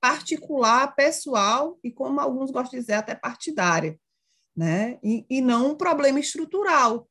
particular, 0.00 0.94
pessoal 0.94 1.78
e, 1.82 1.90
como 1.90 2.20
alguns 2.20 2.50
gostam 2.50 2.78
de 2.78 2.80
dizer, 2.80 2.94
até 2.94 3.14
partidária, 3.14 3.98
né? 4.56 4.98
E, 5.02 5.26
e 5.28 5.40
não 5.40 5.72
um 5.72 5.76
problema 5.76 6.20
estrutural. 6.20 7.08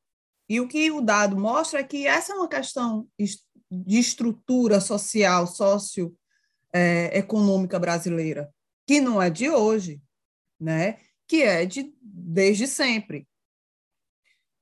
E 0.49 0.59
o 0.59 0.67
que 0.67 0.89
o 0.91 1.01
dado 1.01 1.37
mostra 1.37 1.79
é 1.79 1.83
que 1.83 2.07
essa 2.07 2.33
é 2.33 2.35
uma 2.35 2.47
questão 2.47 3.07
de 3.17 3.97
estrutura 3.97 4.81
social, 4.81 5.47
socioeconômica 5.47 7.77
é, 7.77 7.79
brasileira, 7.79 8.53
que 8.85 8.99
não 8.99 9.21
é 9.21 9.29
de 9.29 9.49
hoje, 9.49 10.01
né? 10.59 10.97
que 11.31 11.43
é 11.43 11.65
de 11.65 11.95
desde 12.01 12.67
sempre. 12.67 13.25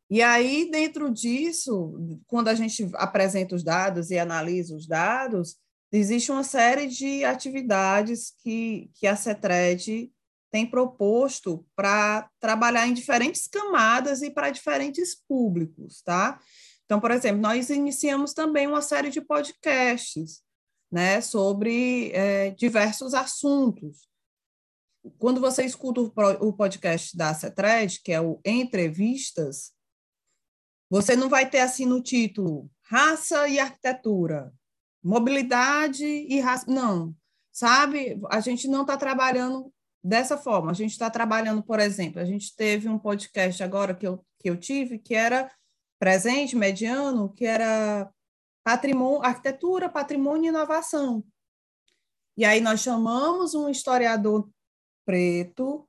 E 0.09 0.23
aí, 0.23 0.69
dentro 0.71 1.11
disso, 1.11 2.19
quando 2.25 2.47
a 2.47 2.55
gente 2.55 2.89
apresenta 2.95 3.55
os 3.55 3.63
dados 3.63 4.09
e 4.09 4.17
analisa 4.17 4.75
os 4.75 4.87
dados, 4.87 5.57
existe 5.91 6.31
uma 6.31 6.43
série 6.43 6.87
de 6.87 7.23
atividades 7.23 8.33
que, 8.41 8.89
que 8.95 9.05
a 9.05 9.15
CETRED 9.15 10.11
tem 10.51 10.65
proposto 10.65 11.63
para 11.75 12.27
trabalhar 12.39 12.87
em 12.87 12.93
diferentes 12.93 13.47
camadas 13.47 14.23
e 14.23 14.31
para 14.31 14.49
diferentes 14.49 15.15
públicos, 15.27 16.01
tá? 16.01 16.39
Então, 16.85 16.99
por 16.99 17.11
exemplo, 17.11 17.39
nós 17.39 17.69
iniciamos 17.69 18.33
também 18.33 18.65
uma 18.65 18.81
série 18.81 19.11
de 19.11 19.21
podcasts, 19.21 20.41
né, 20.91 21.21
sobre 21.21 22.11
é, 22.13 22.49
diversos 22.49 23.13
assuntos. 23.13 24.09
Quando 25.19 25.39
você 25.39 25.63
escuta 25.63 26.01
o 26.01 26.51
podcast 26.51 27.15
da 27.15 27.31
CETRED, 27.31 28.01
que 28.03 28.11
é 28.11 28.19
o 28.19 28.39
Entrevistas, 28.43 29.71
você 30.89 31.15
não 31.15 31.29
vai 31.29 31.49
ter 31.49 31.59
assim 31.59 31.85
no 31.85 32.01
título 32.01 32.69
raça 32.89 33.47
e 33.47 33.59
arquitetura, 33.59 34.51
mobilidade 35.03 36.03
e 36.03 36.39
raça. 36.39 36.65
Não, 36.67 37.15
sabe? 37.51 38.19
A 38.29 38.39
gente 38.39 38.67
não 38.67 38.81
está 38.81 38.97
trabalhando 38.97 39.71
dessa 40.03 40.37
forma. 40.37 40.71
A 40.71 40.73
gente 40.73 40.91
está 40.91 41.09
trabalhando, 41.09 41.61
por 41.61 41.79
exemplo, 41.79 42.19
a 42.19 42.25
gente 42.25 42.55
teve 42.55 42.89
um 42.89 42.97
podcast 42.97 43.61
agora 43.61 43.93
que 43.93 44.07
eu, 44.07 44.25
que 44.39 44.49
eu 44.49 44.57
tive, 44.57 44.97
que 44.97 45.13
era 45.13 45.51
presente, 45.99 46.55
mediano, 46.55 47.31
que 47.33 47.45
era 47.45 48.09
patrimônio, 48.63 49.23
arquitetura, 49.23 49.89
patrimônio 49.89 50.45
e 50.45 50.47
inovação. 50.47 51.23
E 52.37 52.45
aí 52.45 52.61
nós 52.61 52.79
chamamos 52.79 53.53
um 53.53 53.69
historiador 53.69 54.49
preto 55.05 55.88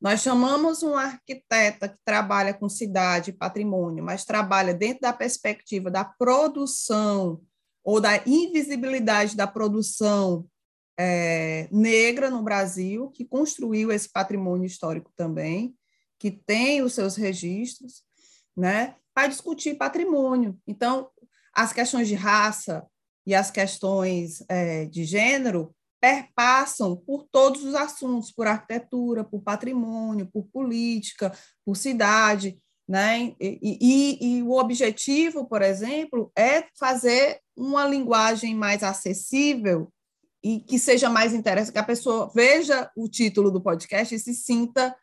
nós 0.00 0.20
chamamos 0.20 0.82
um 0.82 0.94
arquiteta 0.94 1.88
que 1.88 1.98
trabalha 2.04 2.54
com 2.54 2.68
cidade 2.68 3.30
e 3.30 3.36
patrimônio, 3.36 4.04
mas 4.04 4.24
trabalha 4.24 4.72
dentro 4.72 5.00
da 5.00 5.12
perspectiva 5.12 5.90
da 5.90 6.04
produção 6.04 7.40
ou 7.82 8.00
da 8.00 8.16
invisibilidade 8.24 9.36
da 9.36 9.46
produção 9.46 10.46
é, 10.98 11.68
negra 11.72 12.30
no 12.30 12.42
Brasil, 12.42 13.08
que 13.10 13.24
construiu 13.24 13.90
esse 13.90 14.08
patrimônio 14.08 14.66
histórico 14.66 15.12
também, 15.16 15.74
que 16.18 16.30
tem 16.30 16.82
os 16.82 16.92
seus 16.92 17.16
registros, 17.16 18.02
né, 18.56 18.96
para 19.14 19.28
discutir 19.28 19.76
patrimônio. 19.76 20.58
Então, 20.66 21.08
as 21.52 21.72
questões 21.72 22.08
de 22.08 22.14
raça 22.14 22.86
e 23.26 23.34
as 23.34 23.50
questões 23.50 24.44
é, 24.48 24.84
de 24.86 25.04
gênero 25.04 25.74
perpassam 26.00 26.96
por 26.96 27.26
todos 27.30 27.64
os 27.64 27.74
assuntos, 27.74 28.30
por 28.30 28.46
arquitetura, 28.46 29.24
por 29.24 29.42
patrimônio, 29.42 30.30
por 30.32 30.46
política, 30.46 31.32
por 31.64 31.76
cidade, 31.76 32.58
né? 32.88 33.34
E, 33.40 33.58
e, 33.60 34.18
e, 34.38 34.42
o 34.42 34.52
objetivo, 34.52 35.46
por 35.46 35.60
exemplo, 35.60 36.32
é 36.36 36.64
fazer 36.78 37.40
uma 37.56 37.84
linguagem 37.86 38.54
mais 38.54 38.82
acessível 38.82 39.92
e 40.42 40.60
que 40.60 40.78
seja 40.78 41.10
mais 41.10 41.34
interessante, 41.34 41.72
que 41.72 41.78
a 41.78 41.84
pessoa 41.84 42.30
veja 42.34 42.90
o 42.96 43.08
título 43.08 43.50
do 43.50 43.60
podcast 43.60 44.14
e 44.14 44.18
se 44.18 44.32
sinta 44.34 44.96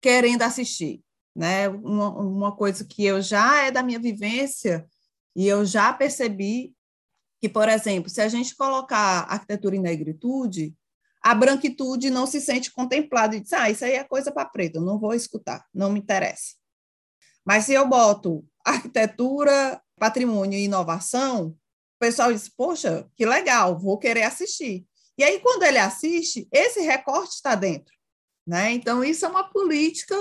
querendo 0.00 0.42
assistir, 0.42 1.02
né? 1.34 1.68
Uma, 1.68 2.10
uma 2.10 2.56
coisa 2.56 2.84
que 2.84 3.04
eu 3.04 3.20
já 3.20 3.62
é 3.62 3.70
da 3.70 3.82
minha 3.82 3.98
vivência 3.98 4.86
e 5.34 5.48
eu 5.48 5.64
já 5.64 5.92
percebi 5.92 6.74
que, 7.42 7.48
por 7.48 7.68
exemplo, 7.68 8.08
se 8.08 8.20
a 8.20 8.28
gente 8.28 8.54
colocar 8.54 9.26
arquitetura 9.28 9.74
em 9.74 9.80
negritude, 9.80 10.72
a 11.20 11.34
branquitude 11.34 12.08
não 12.08 12.24
se 12.24 12.40
sente 12.40 12.70
contemplada 12.70 13.34
e 13.34 13.40
diz, 13.40 13.52
ah, 13.52 13.68
isso 13.68 13.84
aí 13.84 13.94
é 13.94 14.04
coisa 14.04 14.30
para 14.30 14.48
preto, 14.48 14.80
não 14.80 14.96
vou 14.96 15.12
escutar, 15.12 15.66
não 15.74 15.90
me 15.90 15.98
interessa. 15.98 16.54
Mas 17.44 17.64
se 17.64 17.72
eu 17.72 17.84
boto 17.88 18.44
arquitetura, 18.64 19.82
patrimônio 19.98 20.56
e 20.56 20.66
inovação, 20.66 21.48
o 21.48 21.56
pessoal 21.98 22.32
diz, 22.32 22.48
poxa, 22.48 23.10
que 23.16 23.26
legal, 23.26 23.76
vou 23.76 23.98
querer 23.98 24.22
assistir. 24.22 24.86
E 25.18 25.24
aí, 25.24 25.40
quando 25.40 25.64
ele 25.64 25.78
assiste, 25.78 26.46
esse 26.52 26.80
recorte 26.82 27.34
está 27.34 27.56
dentro. 27.56 27.92
Né? 28.46 28.70
Então, 28.70 29.02
isso 29.02 29.24
é 29.24 29.28
uma 29.28 29.50
política 29.50 30.14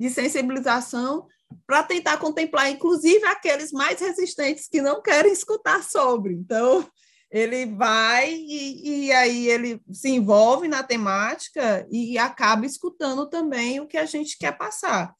de 0.00 0.08
sensibilização 0.08 1.26
para 1.66 1.82
tentar 1.82 2.18
contemplar, 2.18 2.70
inclusive, 2.70 3.24
aqueles 3.26 3.72
mais 3.72 4.00
resistentes 4.00 4.68
que 4.68 4.82
não 4.82 5.02
querem 5.02 5.32
escutar 5.32 5.82
sobre. 5.82 6.34
Então, 6.34 6.86
ele 7.30 7.64
vai 7.66 8.30
e, 8.30 9.06
e, 9.06 9.12
aí 9.12 9.48
ele 9.48 9.80
se 9.90 10.10
envolve 10.10 10.68
na 10.68 10.82
temática 10.82 11.86
e 11.90 12.18
acaba 12.18 12.66
escutando 12.66 13.26
também 13.28 13.80
o 13.80 13.86
que 13.86 13.96
a 13.96 14.04
gente 14.04 14.36
quer 14.36 14.56
passar. 14.56 15.14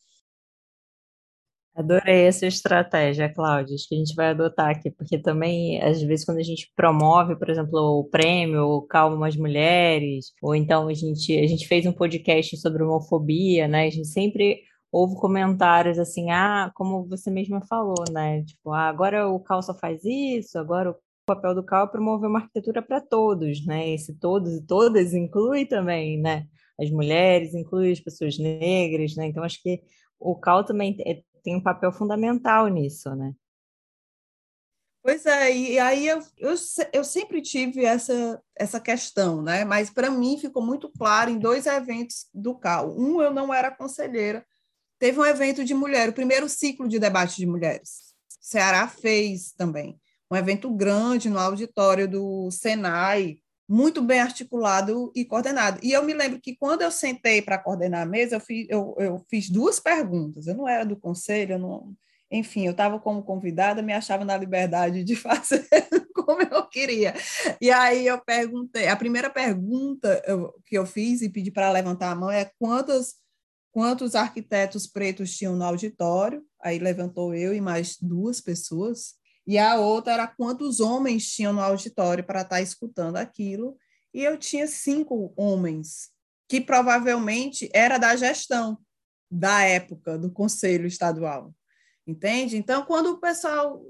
Adorei 1.75 2.27
essa 2.27 2.47
estratégia, 2.47 3.33
Cláudia. 3.33 3.75
Acho 3.75 3.89
que 3.89 3.95
a 3.95 3.99
gente 3.99 4.15
vai 4.15 4.29
adotar 4.29 4.69
aqui, 4.69 4.91
porque 4.91 5.19
também, 5.19 5.83
às 5.83 6.03
vezes, 6.03 6.27
quando 6.27 6.37
a 6.37 6.43
gente 6.43 6.71
promove, 6.77 7.35
por 7.35 7.49
exemplo, 7.49 7.79
o 7.99 8.05
prêmio 8.05 8.63
o 8.65 8.83
Calma 8.83 9.27
as 9.27 9.37
Mulheres, 9.37 10.35
ou 10.43 10.55
então 10.55 10.89
a 10.89 10.95
gente, 10.95 11.35
a 11.39 11.47
gente 11.47 11.67
fez 11.67 11.87
um 11.87 11.93
podcast 11.93 12.59
sobre 12.59 12.83
homofobia, 12.83 13.67
né? 13.67 13.87
A 13.87 13.91
gente 13.91 14.09
sempre 14.09 14.61
houve 14.93 15.17
comentários 15.17 15.99
assim, 15.99 16.31
ah, 16.31 16.71
como 16.75 17.09
você 17.09 17.31
mesma 17.31 17.63
falou, 17.63 18.05
né? 18.13 18.45
Tipo, 18.45 18.73
ah, 18.73 18.89
agora 18.89 19.29
o 19.29 19.41
Cal 19.41 19.63
só 19.63 19.75
faz 19.75 20.05
isso, 20.05 20.59
agora 20.59 20.91
o 20.91 20.97
papel 21.27 21.55
do 21.55 21.65
Cal 21.65 21.87
é 21.87 21.91
promover 21.91 22.29
uma 22.29 22.41
arquitetura 22.41 22.83
para 22.83 23.01
todos, 23.01 23.65
né? 23.67 23.89
Esse 23.91 24.15
todos 24.15 24.53
e 24.53 24.63
todas 24.67 25.15
inclui 25.15 25.67
também, 25.67 26.21
né? 26.21 26.47
As 26.79 26.91
mulheres, 26.91 27.55
inclui 27.55 27.93
as 27.93 28.01
pessoas 28.01 28.39
negras, 28.39 29.17
né? 29.17 29.27
Então, 29.27 29.43
acho 29.43 29.63
que 29.63 29.83
o 30.21 30.37
Cal 30.37 30.65
também 30.65 30.97
é 31.07 31.23
tem 31.43 31.57
um 31.57 31.63
papel 31.63 31.93
fundamental 31.93 32.69
nisso, 32.69 33.15
né? 33.17 33.35
Pois 35.03 35.27
é, 35.27 35.53
e 35.53 35.79
aí 35.81 36.07
eu, 36.07 36.21
eu, 36.39 36.55
eu 36.93 37.03
sempre 37.03 37.43
tive 37.43 37.85
essa, 37.85 38.41
essa 38.55 38.79
questão, 38.79 39.43
né? 39.43 39.65
Mas 39.65 39.91
para 39.91 40.09
mim 40.09 40.39
ficou 40.39 40.65
muito 40.65 40.89
claro 40.89 41.29
em 41.29 41.41
dois 41.41 41.67
eventos 41.67 42.29
do 42.33 42.55
CAL. 42.55 42.97
Um, 42.97 43.21
eu 43.21 43.35
não 43.35 43.53
era 43.53 43.75
conselheira, 43.75 44.47
teve 45.03 45.19
um 45.19 45.27
evento 45.27 45.65
de 45.65 45.75
mulher, 45.75 46.09
o 46.09 46.13
primeiro 46.13 46.49
ciclo 46.49 46.87
de 46.87 46.97
debate 46.97 47.35
de 47.35 47.45
mulheres. 47.45 48.15
O 48.41 48.47
Ceará 48.47 48.87
fez 48.87 49.51
também 49.51 49.99
um 50.31 50.37
evento 50.37 50.73
grande 50.73 51.29
no 51.29 51.41
auditório 51.41 52.07
do 52.07 52.49
Senai, 52.53 53.39
muito 53.69 54.01
bem 54.01 54.21
articulado 54.21 55.11
e 55.13 55.25
coordenado. 55.25 55.81
E 55.83 55.91
eu 55.91 56.05
me 56.05 56.15
lembro 56.15 56.41
que 56.41 56.55
quando 56.55 56.83
eu 56.83 56.91
sentei 56.93 57.43
para 57.43 57.59
coordenar 57.59 58.03
a 58.03 58.07
mesa, 58.07 58.37
eu 58.37 58.41
fiz, 58.41 58.65
eu, 58.71 58.95
eu 58.97 59.27
fiz 59.29 59.51
duas 59.51 59.81
perguntas. 59.81 60.47
Eu 60.47 60.55
não 60.55 60.69
era 60.69 60.87
do 60.87 60.95
conselho, 60.95 61.55
eu 61.55 61.59
não, 61.59 61.93
enfim, 62.31 62.65
eu 62.65 62.71
estava 62.71 63.01
como 63.01 63.25
convidada, 63.25 63.83
me 63.83 63.93
achava 63.93 64.25
na 64.25 64.37
liberdade 64.37 65.03
de 65.03 65.17
fazer 65.19 65.67
como 66.15 66.43
eu 66.43 66.65
queria. 66.69 67.13
E 67.61 67.73
aí 67.73 68.07
eu 68.07 68.21
perguntei, 68.21 68.87
a 68.87 68.95
primeira 68.95 69.29
pergunta 69.29 70.23
eu, 70.29 70.55
que 70.65 70.79
eu 70.79 70.87
fiz 70.87 71.23
e 71.23 71.29
pedi 71.29 71.51
para 71.51 71.73
levantar 71.73 72.13
a 72.13 72.15
mão 72.15 72.31
é 72.31 72.49
quantos, 72.57 73.17
quantos 73.73 74.15
arquitetos 74.15 74.87
pretos 74.87 75.37
tinham 75.37 75.57
no 75.57 75.65
auditório? 75.65 76.47
Aí 76.63 76.79
levantou 76.79 77.35
eu 77.35 77.53
e 77.53 77.61
mais 77.61 77.97
duas 78.01 78.41
pessoas 78.41 79.21
e 79.47 79.59
a 79.59 79.77
outra 79.77 80.13
era 80.13 80.27
quantos 80.27 80.81
homens 80.81 81.29
tinham 81.29 81.53
no 81.53 81.61
auditório 81.61 82.25
para 82.25 82.43
estar 82.43 82.57
tá 82.57 82.63
escutando 82.63 83.17
aquilo, 83.17 83.77
e 84.15 84.23
eu 84.23 84.39
tinha 84.39 84.67
cinco 84.67 85.33
homens, 85.37 86.11
que 86.49 86.61
provavelmente 86.61 87.69
era 87.73 87.99
da 87.99 88.15
gestão 88.15 88.79
da 89.31 89.63
época 89.63 90.19
do 90.19 90.31
Conselho 90.31 90.87
Estadual, 90.87 91.55
entende? 92.07 92.57
Então, 92.57 92.85
quando 92.85 93.13
o 93.13 93.19
pessoal, 93.19 93.83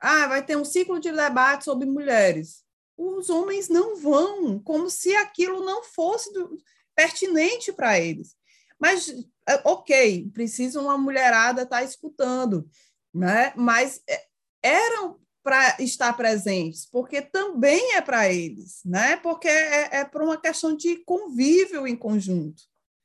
ah, 0.00 0.28
vai 0.28 0.44
ter 0.44 0.56
um 0.56 0.64
ciclo 0.64 1.00
de 1.00 1.12
debate 1.12 1.64
sobre 1.64 1.86
mulheres, 1.86 2.62
os 2.96 3.28
homens 3.28 3.68
não 3.68 3.96
vão, 3.96 4.58
como 4.60 4.88
se 4.88 5.14
aquilo 5.16 5.64
não 5.64 5.82
fosse 5.82 6.32
do, 6.32 6.56
pertinente 6.94 7.72
para 7.72 7.98
eles. 7.98 8.36
Mas, 8.80 9.08
é, 9.48 9.60
ok, 9.64 10.30
precisa 10.32 10.80
uma 10.80 10.98
mulherada 10.98 11.62
estar 11.62 11.78
tá 11.78 11.84
escutando, 11.84 12.68
né? 13.12 13.52
mas 13.56 14.02
é, 14.08 14.24
eram 14.62 15.18
para 15.42 15.76
estar 15.78 16.12
presentes, 16.14 16.86
porque 16.90 17.20
também 17.20 17.94
é 17.94 18.00
para 18.00 18.32
eles, 18.32 18.80
né? 18.84 19.16
porque 19.16 19.46
é, 19.46 19.98
é 19.98 20.04
por 20.04 20.22
uma 20.22 20.40
questão 20.40 20.74
de 20.74 20.96
convívio 21.04 21.86
em 21.86 21.94
conjunto. 21.94 22.62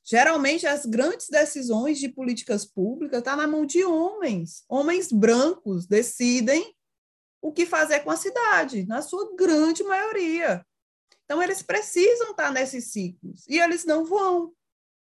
Geralmente, 0.10 0.66
as 0.66 0.88
grandes 0.88 1.30
decisões 1.30 2.00
de 2.00 2.10
políticas 2.10 2.66
públicas 2.66 3.20
estão 3.20 3.36
tá 3.36 3.42
na 3.44 3.48
mão 3.48 3.64
de 3.64 3.84
homens. 3.84 4.64
Homens 4.68 5.12
brancos 5.12 5.86
decidem 5.86 6.74
o 7.40 7.54
que 7.54 7.64
fazer 7.66 8.00
com 8.00 8.10
a 8.10 8.18
cidade, 8.18 8.88
na 8.88 9.04
sua 9.04 9.36
grande 9.36 9.84
maioria. 9.84 10.66
Então, 11.26 11.44
eles 11.44 11.62
precisam 11.62 12.32
estar 12.32 12.46
tá 12.46 12.52
nesses 12.52 12.92
ciclos, 12.92 13.46
e 13.48 13.60
eles 13.60 13.86
não 13.86 14.04
vão. 14.04 14.52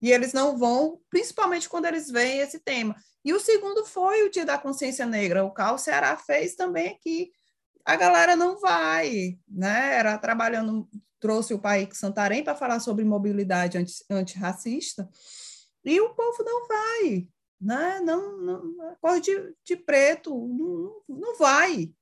E 0.02 0.12
eles 0.12 0.34
não 0.34 0.58
vão, 0.58 1.00
principalmente 1.10 1.70
quando 1.70 1.86
eles 1.86 2.10
veem 2.10 2.40
esse 2.40 2.60
tema. 2.60 2.96
E 3.24 3.34
o 3.34 3.40
segundo 3.40 3.86
foi 3.86 4.24
o 4.24 4.30
Dia 4.30 4.46
da 4.46 4.58
Consciência 4.58 5.06
Negra. 5.06 5.44
O 5.44 5.52
Cal 5.52 5.78
Ceará 5.78 6.16
fez 6.16 6.56
também 6.56 6.90
aqui. 6.90 7.32
A 7.84 7.96
galera 7.96 8.36
não 8.36 8.60
vai, 8.60 9.40
né? 9.48 9.96
Era 9.96 10.18
trabalhando, 10.18 10.88
trouxe 11.20 11.54
o 11.54 11.60
Paik 11.60 11.96
Santarém 11.96 12.44
para 12.44 12.56
falar 12.56 12.80
sobre 12.80 13.04
mobilidade 13.04 13.78
anti, 13.78 14.04
antirracista, 14.10 15.10
e 15.84 16.02
o 16.02 16.14
povo 16.16 16.44
não 16.44 16.68
vai, 16.68 17.28
né? 17.62 18.00
Não, 18.02 18.38
não 18.38 18.96
cor 19.00 19.20
de, 19.20 19.56
de 19.64 19.76
preto, 19.76 20.36
não, 20.36 21.02
não 21.08 21.38
vai. 21.38 21.94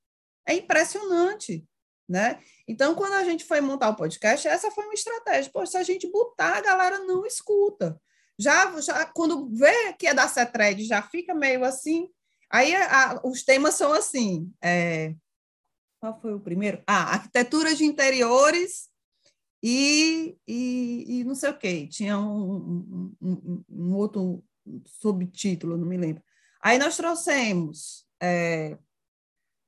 É 0.45 0.55
impressionante, 0.55 1.67
né? 2.07 2.39
Então, 2.67 2.95
quando 2.95 3.13
a 3.13 3.23
gente 3.23 3.45
foi 3.45 3.61
montar 3.61 3.89
o 3.89 3.95
podcast, 3.95 4.47
essa 4.47 4.71
foi 4.71 4.85
uma 4.85 4.93
estratégia. 4.93 5.51
Poxa, 5.51 5.71
se 5.71 5.77
a 5.77 5.83
gente 5.83 6.09
botar, 6.11 6.57
a 6.57 6.61
galera 6.61 6.99
não 6.99 7.25
escuta 7.25 7.99
já, 8.37 8.79
já 8.81 9.05
quando 9.05 9.49
vê 9.49 9.93
que 9.93 10.07
é 10.07 10.13
da 10.13 10.27
CETRED, 10.27 10.85
já 10.85 11.01
fica 11.01 11.33
meio 11.33 11.63
assim. 11.63 12.09
Aí 12.49 12.75
a, 12.75 13.21
os 13.23 13.43
temas 13.43 13.75
são 13.75 13.93
assim. 13.93 14.51
É, 14.61 15.13
qual 15.99 16.19
foi 16.19 16.33
o 16.33 16.39
primeiro? 16.39 16.81
Ah, 16.87 17.13
arquitetura 17.13 17.73
de 17.75 17.85
interiores 17.85 18.89
e, 19.61 20.37
e, 20.47 21.05
e 21.07 21.23
não 21.23 21.35
sei 21.35 21.49
o 21.51 21.57
quê. 21.57 21.87
Tinha 21.87 22.17
um, 22.17 23.13
um, 23.21 23.27
um, 23.29 23.63
um, 23.69 23.95
outro 23.95 24.43
subtítulo, 24.85 25.77
não 25.77 25.87
me 25.87 25.97
lembro. 25.97 26.23
Aí 26.61 26.77
nós 26.77 26.97
trouxemos 26.97 28.05
é, 28.21 28.77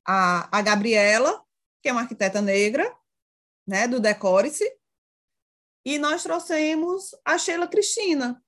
a, 0.06 0.58
a 0.58 0.62
Gabriela, 0.62 1.44
que 1.86 1.90
é 1.90 1.92
uma 1.92 2.02
arquiteta 2.02 2.42
negra, 2.42 2.92
né, 3.68 3.88
do 3.88 4.00
Decore-se, 4.00 4.66
e 5.86 6.00
nós 6.00 6.24
trouxemos 6.24 7.12
a 7.24 7.38
Sheila 7.38 7.68
Cristina, 7.68 8.44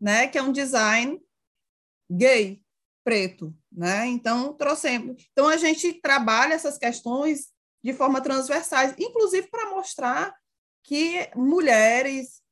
né, 0.00 0.28
que 0.28 0.38
é 0.38 0.42
um 0.42 0.52
design 0.52 1.20
gay, 2.08 2.64
preto, 3.02 3.52
né? 3.72 4.06
Então 4.06 4.54
trouxemos. 4.54 5.26
Então 5.32 5.48
a 5.48 5.56
gente 5.56 5.94
trabalha 5.94 6.54
essas 6.54 6.78
questões 6.78 7.52
de 7.82 7.92
forma 7.92 8.20
transversais, 8.20 8.94
inclusive 8.96 9.48
para 9.48 9.70
mostrar 9.70 10.32
que 10.84 11.28
mulheres, 11.34 12.44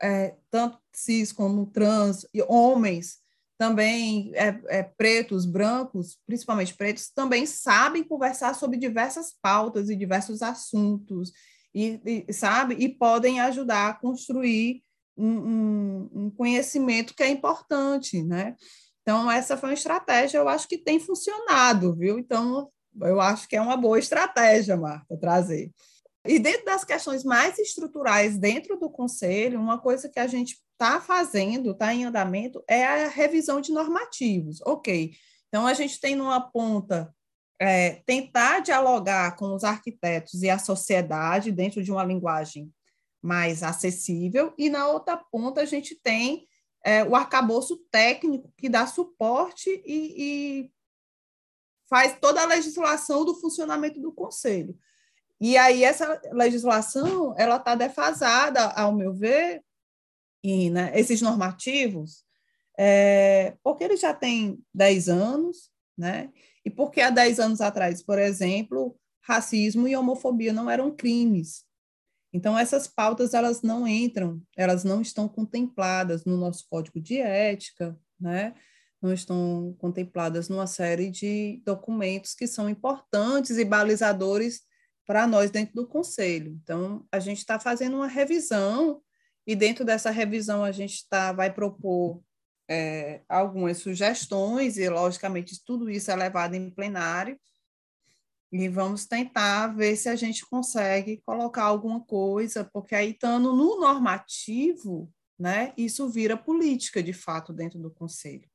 é, 0.00 0.36
tanto 0.48 0.80
cis 0.94 1.32
como 1.32 1.66
trans, 1.72 2.24
e 2.32 2.40
homens 2.42 3.20
também 3.58 4.32
é, 4.34 4.60
é, 4.68 4.82
pretos, 4.82 5.46
brancos, 5.46 6.18
principalmente 6.26 6.74
pretos, 6.74 7.08
também 7.08 7.46
sabem 7.46 8.04
conversar 8.04 8.54
sobre 8.54 8.78
diversas 8.78 9.34
pautas 9.40 9.88
e 9.88 9.96
diversos 9.96 10.42
assuntos, 10.42 11.32
e, 11.74 12.00
e 12.28 12.32
sabe, 12.32 12.74
e 12.78 12.88
podem 12.88 13.40
ajudar 13.40 13.88
a 13.88 13.94
construir 13.94 14.82
um, 15.16 16.08
um, 16.12 16.30
conhecimento 16.30 17.14
que 17.14 17.22
é 17.22 17.28
importante, 17.28 18.22
né? 18.22 18.54
Então, 19.02 19.30
essa 19.30 19.56
foi 19.56 19.70
uma 19.70 19.74
estratégia, 19.74 20.38
eu 20.38 20.48
acho 20.48 20.68
que 20.68 20.78
tem 20.78 20.98
funcionado, 20.98 21.94
viu? 21.94 22.18
Então, 22.18 22.70
eu 23.02 23.20
acho 23.20 23.48
que 23.48 23.56
é 23.56 23.60
uma 23.60 23.76
boa 23.76 23.98
estratégia, 23.98 24.76
Marta, 24.76 25.16
trazer. 25.18 25.70
E 26.26 26.38
dentro 26.38 26.64
das 26.64 26.84
questões 26.84 27.24
mais 27.24 27.58
estruturais 27.58 28.36
dentro 28.36 28.78
do 28.78 28.90
conselho, 28.90 29.60
uma 29.60 29.78
coisa 29.78 30.08
que 30.08 30.18
a 30.18 30.26
gente 30.26 30.58
está 30.76 31.00
fazendo, 31.00 31.70
está 31.70 31.92
em 31.94 32.04
andamento, 32.04 32.62
é 32.68 32.84
a 32.84 33.08
revisão 33.08 33.60
de 33.60 33.72
normativos. 33.72 34.60
Ok, 34.62 35.12
então 35.48 35.66
a 35.66 35.72
gente 35.74 35.98
tem 35.98 36.14
numa 36.14 36.40
ponta 36.40 37.12
é, 37.58 38.02
tentar 38.06 38.60
dialogar 38.60 39.34
com 39.36 39.54
os 39.54 39.64
arquitetos 39.64 40.42
e 40.42 40.50
a 40.50 40.58
sociedade 40.58 41.50
dentro 41.50 41.82
de 41.82 41.90
uma 41.90 42.04
linguagem 42.04 42.70
mais 43.22 43.62
acessível, 43.62 44.54
e 44.56 44.70
na 44.70 44.86
outra 44.88 45.16
ponta 45.16 45.62
a 45.62 45.64
gente 45.64 45.94
tem 45.96 46.46
é, 46.84 47.02
o 47.02 47.16
arcabouço 47.16 47.78
técnico 47.90 48.52
que 48.56 48.68
dá 48.68 48.86
suporte 48.86 49.70
e, 49.84 50.14
e 50.16 50.70
faz 51.88 52.16
toda 52.20 52.42
a 52.42 52.46
legislação 52.46 53.24
do 53.24 53.34
funcionamento 53.34 54.00
do 54.00 54.12
conselho. 54.12 54.78
E 55.40 55.56
aí 55.56 55.82
essa 55.82 56.20
legislação 56.32 57.34
ela 57.36 57.56
está 57.56 57.74
defasada, 57.74 58.66
ao 58.70 58.92
meu 58.92 59.12
ver, 59.12 59.62
e 60.42 60.70
né, 60.70 60.92
esses 60.94 61.20
normativos, 61.20 62.24
é, 62.78 63.56
porque 63.62 63.84
ele 63.84 63.96
já 63.96 64.12
tem 64.12 64.58
10 64.74 65.08
anos, 65.08 65.70
né? 65.96 66.30
E 66.64 66.70
porque 66.70 67.00
há 67.00 67.10
10 67.10 67.40
anos 67.40 67.60
atrás, 67.60 68.02
por 68.02 68.18
exemplo, 68.18 68.98
racismo 69.22 69.88
e 69.88 69.96
homofobia 69.96 70.52
não 70.52 70.70
eram 70.70 70.94
crimes. 70.94 71.64
Então, 72.32 72.58
essas 72.58 72.86
pautas 72.86 73.34
elas 73.34 73.62
não 73.62 73.86
entram, 73.86 74.42
elas 74.56 74.84
não 74.84 75.00
estão 75.00 75.26
contempladas 75.26 76.24
no 76.24 76.36
nosso 76.36 76.66
código 76.68 77.00
de 77.00 77.18
ética, 77.18 77.98
né? 78.20 78.54
não 79.00 79.12
estão 79.12 79.74
contempladas 79.78 80.48
numa 80.48 80.66
série 80.66 81.10
de 81.10 81.62
documentos 81.64 82.34
que 82.34 82.46
são 82.46 82.68
importantes 82.68 83.56
e 83.56 83.64
balizadores 83.64 84.62
para 85.06 85.26
nós 85.26 85.50
dentro 85.50 85.74
do 85.74 85.86
conselho. 85.86 86.58
Então, 86.62 87.06
a 87.12 87.18
gente 87.18 87.38
está 87.38 87.58
fazendo 87.58 87.96
uma 87.96 88.08
revisão 88.08 89.00
e 89.46 89.54
dentro 89.54 89.84
dessa 89.84 90.10
revisão 90.10 90.64
a 90.64 90.72
gente 90.72 91.08
tá, 91.08 91.32
vai 91.32 91.52
propor 91.52 92.22
é, 92.68 93.22
algumas 93.28 93.78
sugestões 93.78 94.76
e, 94.76 94.88
logicamente, 94.88 95.62
tudo 95.64 95.88
isso 95.88 96.10
é 96.10 96.16
levado 96.16 96.54
em 96.54 96.70
plenário 96.70 97.38
e 98.52 98.68
vamos 98.68 99.06
tentar 99.06 99.68
ver 99.68 99.96
se 99.96 100.08
a 100.08 100.16
gente 100.16 100.46
consegue 100.46 101.22
colocar 101.24 101.64
alguma 101.64 102.00
coisa, 102.00 102.64
porque 102.72 102.94
aí, 102.94 103.10
estando 103.10 103.54
no 103.54 103.78
normativo, 103.78 105.12
né, 105.38 105.72
isso 105.76 106.08
vira 106.08 106.36
política, 106.36 107.02
de 107.02 107.12
fato, 107.12 107.52
dentro 107.52 107.78
do 107.78 107.90
Conselho. 107.90 108.48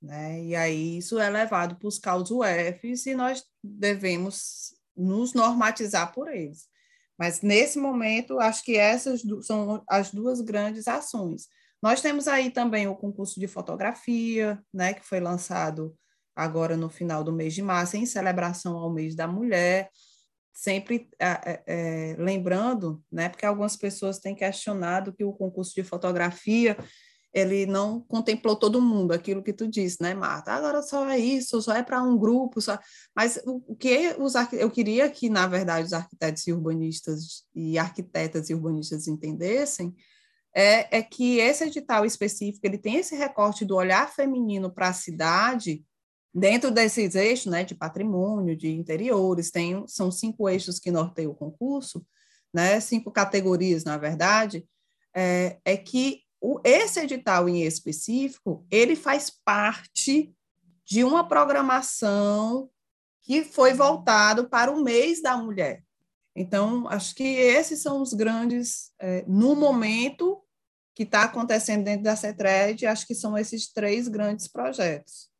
Né? 0.00 0.44
E 0.44 0.56
aí 0.56 0.98
isso 0.98 1.18
é 1.18 1.28
levado 1.28 1.76
para 1.76 1.88
os 1.88 1.98
CAUS 1.98 2.30
UFs 2.30 3.06
e 3.06 3.14
nós 3.14 3.44
devemos 3.62 4.74
nos 4.96 5.34
normatizar 5.34 6.12
por 6.12 6.28
eles. 6.28 6.69
Mas, 7.20 7.42
nesse 7.42 7.78
momento, 7.78 8.40
acho 8.40 8.64
que 8.64 8.78
essas 8.78 9.20
são 9.42 9.84
as 9.86 10.10
duas 10.10 10.40
grandes 10.40 10.88
ações. 10.88 11.48
Nós 11.82 12.00
temos 12.00 12.26
aí 12.26 12.50
também 12.50 12.88
o 12.88 12.96
concurso 12.96 13.38
de 13.38 13.46
fotografia, 13.46 14.58
né, 14.72 14.94
que 14.94 15.04
foi 15.04 15.20
lançado 15.20 15.94
agora 16.34 16.78
no 16.78 16.88
final 16.88 17.22
do 17.22 17.30
mês 17.30 17.52
de 17.52 17.60
março, 17.60 17.98
em 17.98 18.06
celebração 18.06 18.74
ao 18.78 18.90
mês 18.90 19.14
da 19.14 19.26
mulher, 19.26 19.90
sempre 20.50 21.10
é, 21.18 21.62
é, 21.66 22.16
lembrando, 22.18 23.04
né, 23.12 23.28
porque 23.28 23.44
algumas 23.44 23.76
pessoas 23.76 24.18
têm 24.18 24.34
questionado 24.34 25.12
que 25.12 25.22
o 25.22 25.34
concurso 25.34 25.74
de 25.74 25.84
fotografia 25.84 26.74
ele 27.32 27.64
não 27.66 28.00
contemplou 28.00 28.56
todo 28.56 28.82
mundo, 28.82 29.12
aquilo 29.12 29.42
que 29.42 29.52
tu 29.52 29.68
disse, 29.68 29.98
né, 30.00 30.14
Marta? 30.14 30.52
Agora 30.52 30.82
só 30.82 31.08
é 31.08 31.18
isso, 31.18 31.62
só 31.62 31.74
é 31.74 31.82
para 31.82 32.02
um 32.02 32.18
grupo, 32.18 32.60
só... 32.60 32.78
mas 33.14 33.40
o 33.44 33.76
que 33.76 34.14
os 34.18 34.34
eu 34.52 34.70
queria 34.70 35.08
que, 35.08 35.30
na 35.30 35.46
verdade, 35.46 35.86
os 35.86 35.92
arquitetos 35.92 36.46
e 36.46 36.52
urbanistas 36.52 37.44
e 37.54 37.78
arquitetas 37.78 38.50
e 38.50 38.54
urbanistas 38.54 39.06
entendessem 39.06 39.94
é, 40.54 40.98
é 40.98 41.02
que 41.02 41.38
esse 41.38 41.64
edital 41.64 42.04
específico 42.04 42.66
ele 42.66 42.78
tem 42.78 42.96
esse 42.96 43.14
recorte 43.14 43.64
do 43.64 43.76
olhar 43.76 44.12
feminino 44.12 44.72
para 44.72 44.88
a 44.88 44.92
cidade 44.92 45.84
dentro 46.34 46.70
desses 46.70 47.14
eixos, 47.14 47.46
né, 47.46 47.64
de 47.64 47.74
patrimônio, 47.74 48.56
de 48.56 48.70
interiores, 48.70 49.50
tem 49.50 49.84
são 49.86 50.10
cinco 50.10 50.48
eixos 50.48 50.78
que 50.78 50.90
norteiam 50.90 51.32
o 51.32 51.34
concurso, 51.34 52.04
né, 52.52 52.80
cinco 52.80 53.10
categorias, 53.10 53.84
na 53.84 53.96
verdade, 53.96 54.64
é, 55.14 55.58
é 55.64 55.76
que 55.76 56.22
o, 56.40 56.60
esse 56.64 57.00
edital 57.00 57.48
em 57.48 57.62
específico, 57.62 58.66
ele 58.70 58.96
faz 58.96 59.30
parte 59.30 60.34
de 60.84 61.04
uma 61.04 61.26
programação 61.26 62.70
que 63.22 63.44
foi 63.44 63.74
voltado 63.74 64.48
para 64.48 64.70
o 64.70 64.82
mês 64.82 65.22
da 65.22 65.36
mulher. 65.36 65.84
Então, 66.34 66.88
acho 66.88 67.14
que 67.14 67.24
esses 67.24 67.82
são 67.82 68.00
os 68.00 68.14
grandes, 68.14 68.92
é, 68.98 69.24
no 69.26 69.54
momento 69.54 70.42
que 70.94 71.02
está 71.02 71.24
acontecendo 71.24 71.84
dentro 71.84 72.04
da 72.04 72.16
CETRED, 72.16 72.86
acho 72.86 73.06
que 73.06 73.14
são 73.14 73.36
esses 73.36 73.70
três 73.70 74.08
grandes 74.08 74.48
projetos. 74.48 75.30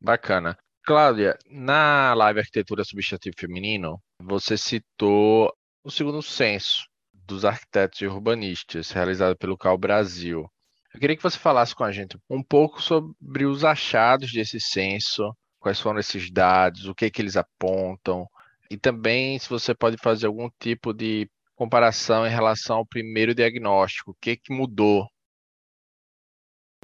Bacana. 0.00 0.58
Cláudia, 0.84 1.38
na 1.48 2.12
live 2.14 2.40
Arquitetura 2.40 2.82
Substantivo 2.82 3.36
Feminino, 3.38 4.02
você 4.20 4.56
citou 4.56 5.52
o 5.84 5.90
segundo 5.90 6.20
censo, 6.22 6.88
dos 7.32 7.44
arquitetos 7.44 8.00
e 8.00 8.06
urbanistas, 8.06 8.90
realizado 8.90 9.36
pelo 9.36 9.56
CAL 9.56 9.78
Brasil. 9.78 10.50
Eu 10.94 11.00
queria 11.00 11.16
que 11.16 11.22
você 11.22 11.38
falasse 11.38 11.74
com 11.74 11.84
a 11.84 11.92
gente 11.92 12.18
um 12.28 12.42
pouco 12.42 12.82
sobre 12.82 13.46
os 13.46 13.64
achados 13.64 14.32
desse 14.32 14.60
censo, 14.60 15.34
quais 15.58 15.80
foram 15.80 15.98
esses 15.98 16.30
dados, 16.30 16.86
o 16.86 16.94
que, 16.94 17.10
que 17.10 17.22
eles 17.22 17.36
apontam, 17.36 18.26
e 18.70 18.76
também 18.76 19.38
se 19.38 19.48
você 19.48 19.74
pode 19.74 19.96
fazer 19.96 20.26
algum 20.26 20.50
tipo 20.60 20.92
de 20.92 21.28
comparação 21.54 22.26
em 22.26 22.30
relação 22.30 22.76
ao 22.78 22.86
primeiro 22.86 23.34
diagnóstico, 23.34 24.10
o 24.10 24.16
que, 24.20 24.36
que 24.36 24.52
mudou 24.52 25.06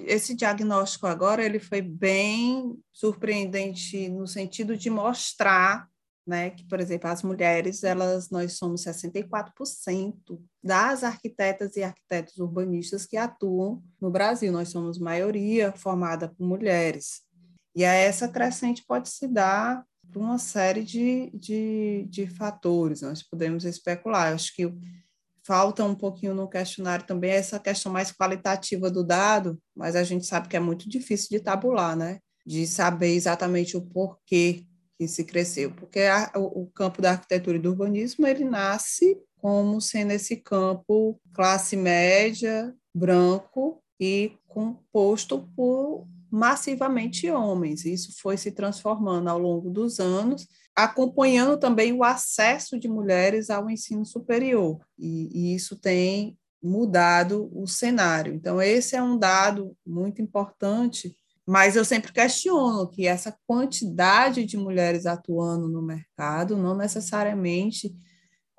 esse 0.04 0.34
diagnóstico 0.34 1.06
agora 1.06 1.44
ele 1.44 1.58
foi 1.58 1.82
bem 1.82 2.78
surpreendente 2.92 4.08
no 4.08 4.26
sentido 4.26 4.76
de 4.76 4.88
mostrar 4.88 5.88
né, 6.28 6.50
que, 6.50 6.62
por 6.66 6.78
exemplo, 6.78 7.08
as 7.08 7.22
mulheres, 7.22 7.82
elas, 7.82 8.28
nós 8.28 8.52
somos 8.52 8.84
64% 8.84 10.38
das 10.62 11.02
arquitetas 11.02 11.74
e 11.74 11.82
arquitetos 11.82 12.36
urbanistas 12.36 13.06
que 13.06 13.16
atuam 13.16 13.82
no 13.98 14.10
Brasil, 14.10 14.52
nós 14.52 14.68
somos 14.68 14.98
maioria 14.98 15.72
formada 15.72 16.28
por 16.28 16.46
mulheres. 16.46 17.22
E 17.74 17.82
a 17.82 17.94
essa 17.94 18.28
crescente 18.28 18.84
pode 18.86 19.08
se 19.08 19.26
dar 19.26 19.82
por 20.12 20.20
uma 20.20 20.38
série 20.38 20.84
de, 20.84 21.30
de, 21.32 22.06
de 22.10 22.26
fatores, 22.26 23.00
nós 23.00 23.22
podemos 23.22 23.64
especular. 23.64 24.28
Eu 24.28 24.34
acho 24.34 24.54
que 24.54 24.70
falta 25.42 25.82
um 25.82 25.94
pouquinho 25.94 26.34
no 26.34 26.46
questionário 26.46 27.06
também 27.06 27.30
essa 27.30 27.58
questão 27.58 27.90
mais 27.90 28.12
qualitativa 28.12 28.90
do 28.90 29.02
dado, 29.02 29.58
mas 29.74 29.96
a 29.96 30.04
gente 30.04 30.26
sabe 30.26 30.46
que 30.46 30.56
é 30.58 30.60
muito 30.60 30.90
difícil 30.90 31.28
de 31.30 31.40
tabular, 31.40 31.96
né? 31.96 32.18
De 32.46 32.66
saber 32.66 33.14
exatamente 33.14 33.78
o 33.78 33.80
porquê 33.80 34.66
que 34.98 35.06
se 35.06 35.24
cresceu, 35.24 35.70
porque 35.70 36.00
a, 36.00 36.32
o, 36.34 36.66
campo 36.74 37.00
da 37.00 37.12
arquitetura 37.12 37.56
e 37.56 37.60
do 37.60 37.70
urbanismo 37.70 38.26
ele 38.26 38.44
nasce 38.44 39.16
como 39.36 39.80
sendo 39.80 40.10
esse 40.10 40.36
campo 40.36 41.20
classe 41.32 41.76
média, 41.76 42.74
branco 42.92 43.80
e 44.00 44.32
composto 44.48 45.48
por 45.54 46.04
massivamente 46.28 47.30
homens. 47.30 47.84
Isso 47.84 48.12
foi 48.20 48.36
se 48.36 48.50
transformando 48.50 49.28
ao 49.28 49.38
longo 49.38 49.70
dos 49.70 50.00
anos, 50.00 50.48
acompanhando 50.74 51.56
também 51.56 51.92
o 51.92 52.02
acesso 52.02 52.76
de 52.76 52.88
mulheres 52.88 53.50
ao 53.50 53.70
ensino 53.70 54.04
superior, 54.04 54.84
e, 54.98 55.28
e 55.32 55.54
isso 55.54 55.76
tem 55.76 56.36
mudado 56.60 57.48
o 57.54 57.68
cenário. 57.68 58.34
Então, 58.34 58.60
esse 58.60 58.96
é 58.96 59.02
um 59.02 59.16
dado 59.16 59.76
muito 59.86 60.20
importante 60.20 61.14
mas 61.48 61.76
eu 61.76 61.84
sempre 61.84 62.12
questiono 62.12 62.86
que 62.86 63.06
essa 63.06 63.34
quantidade 63.46 64.44
de 64.44 64.58
mulheres 64.58 65.06
atuando 65.06 65.66
no 65.66 65.80
mercado 65.80 66.58
não 66.58 66.76
necessariamente 66.76 67.96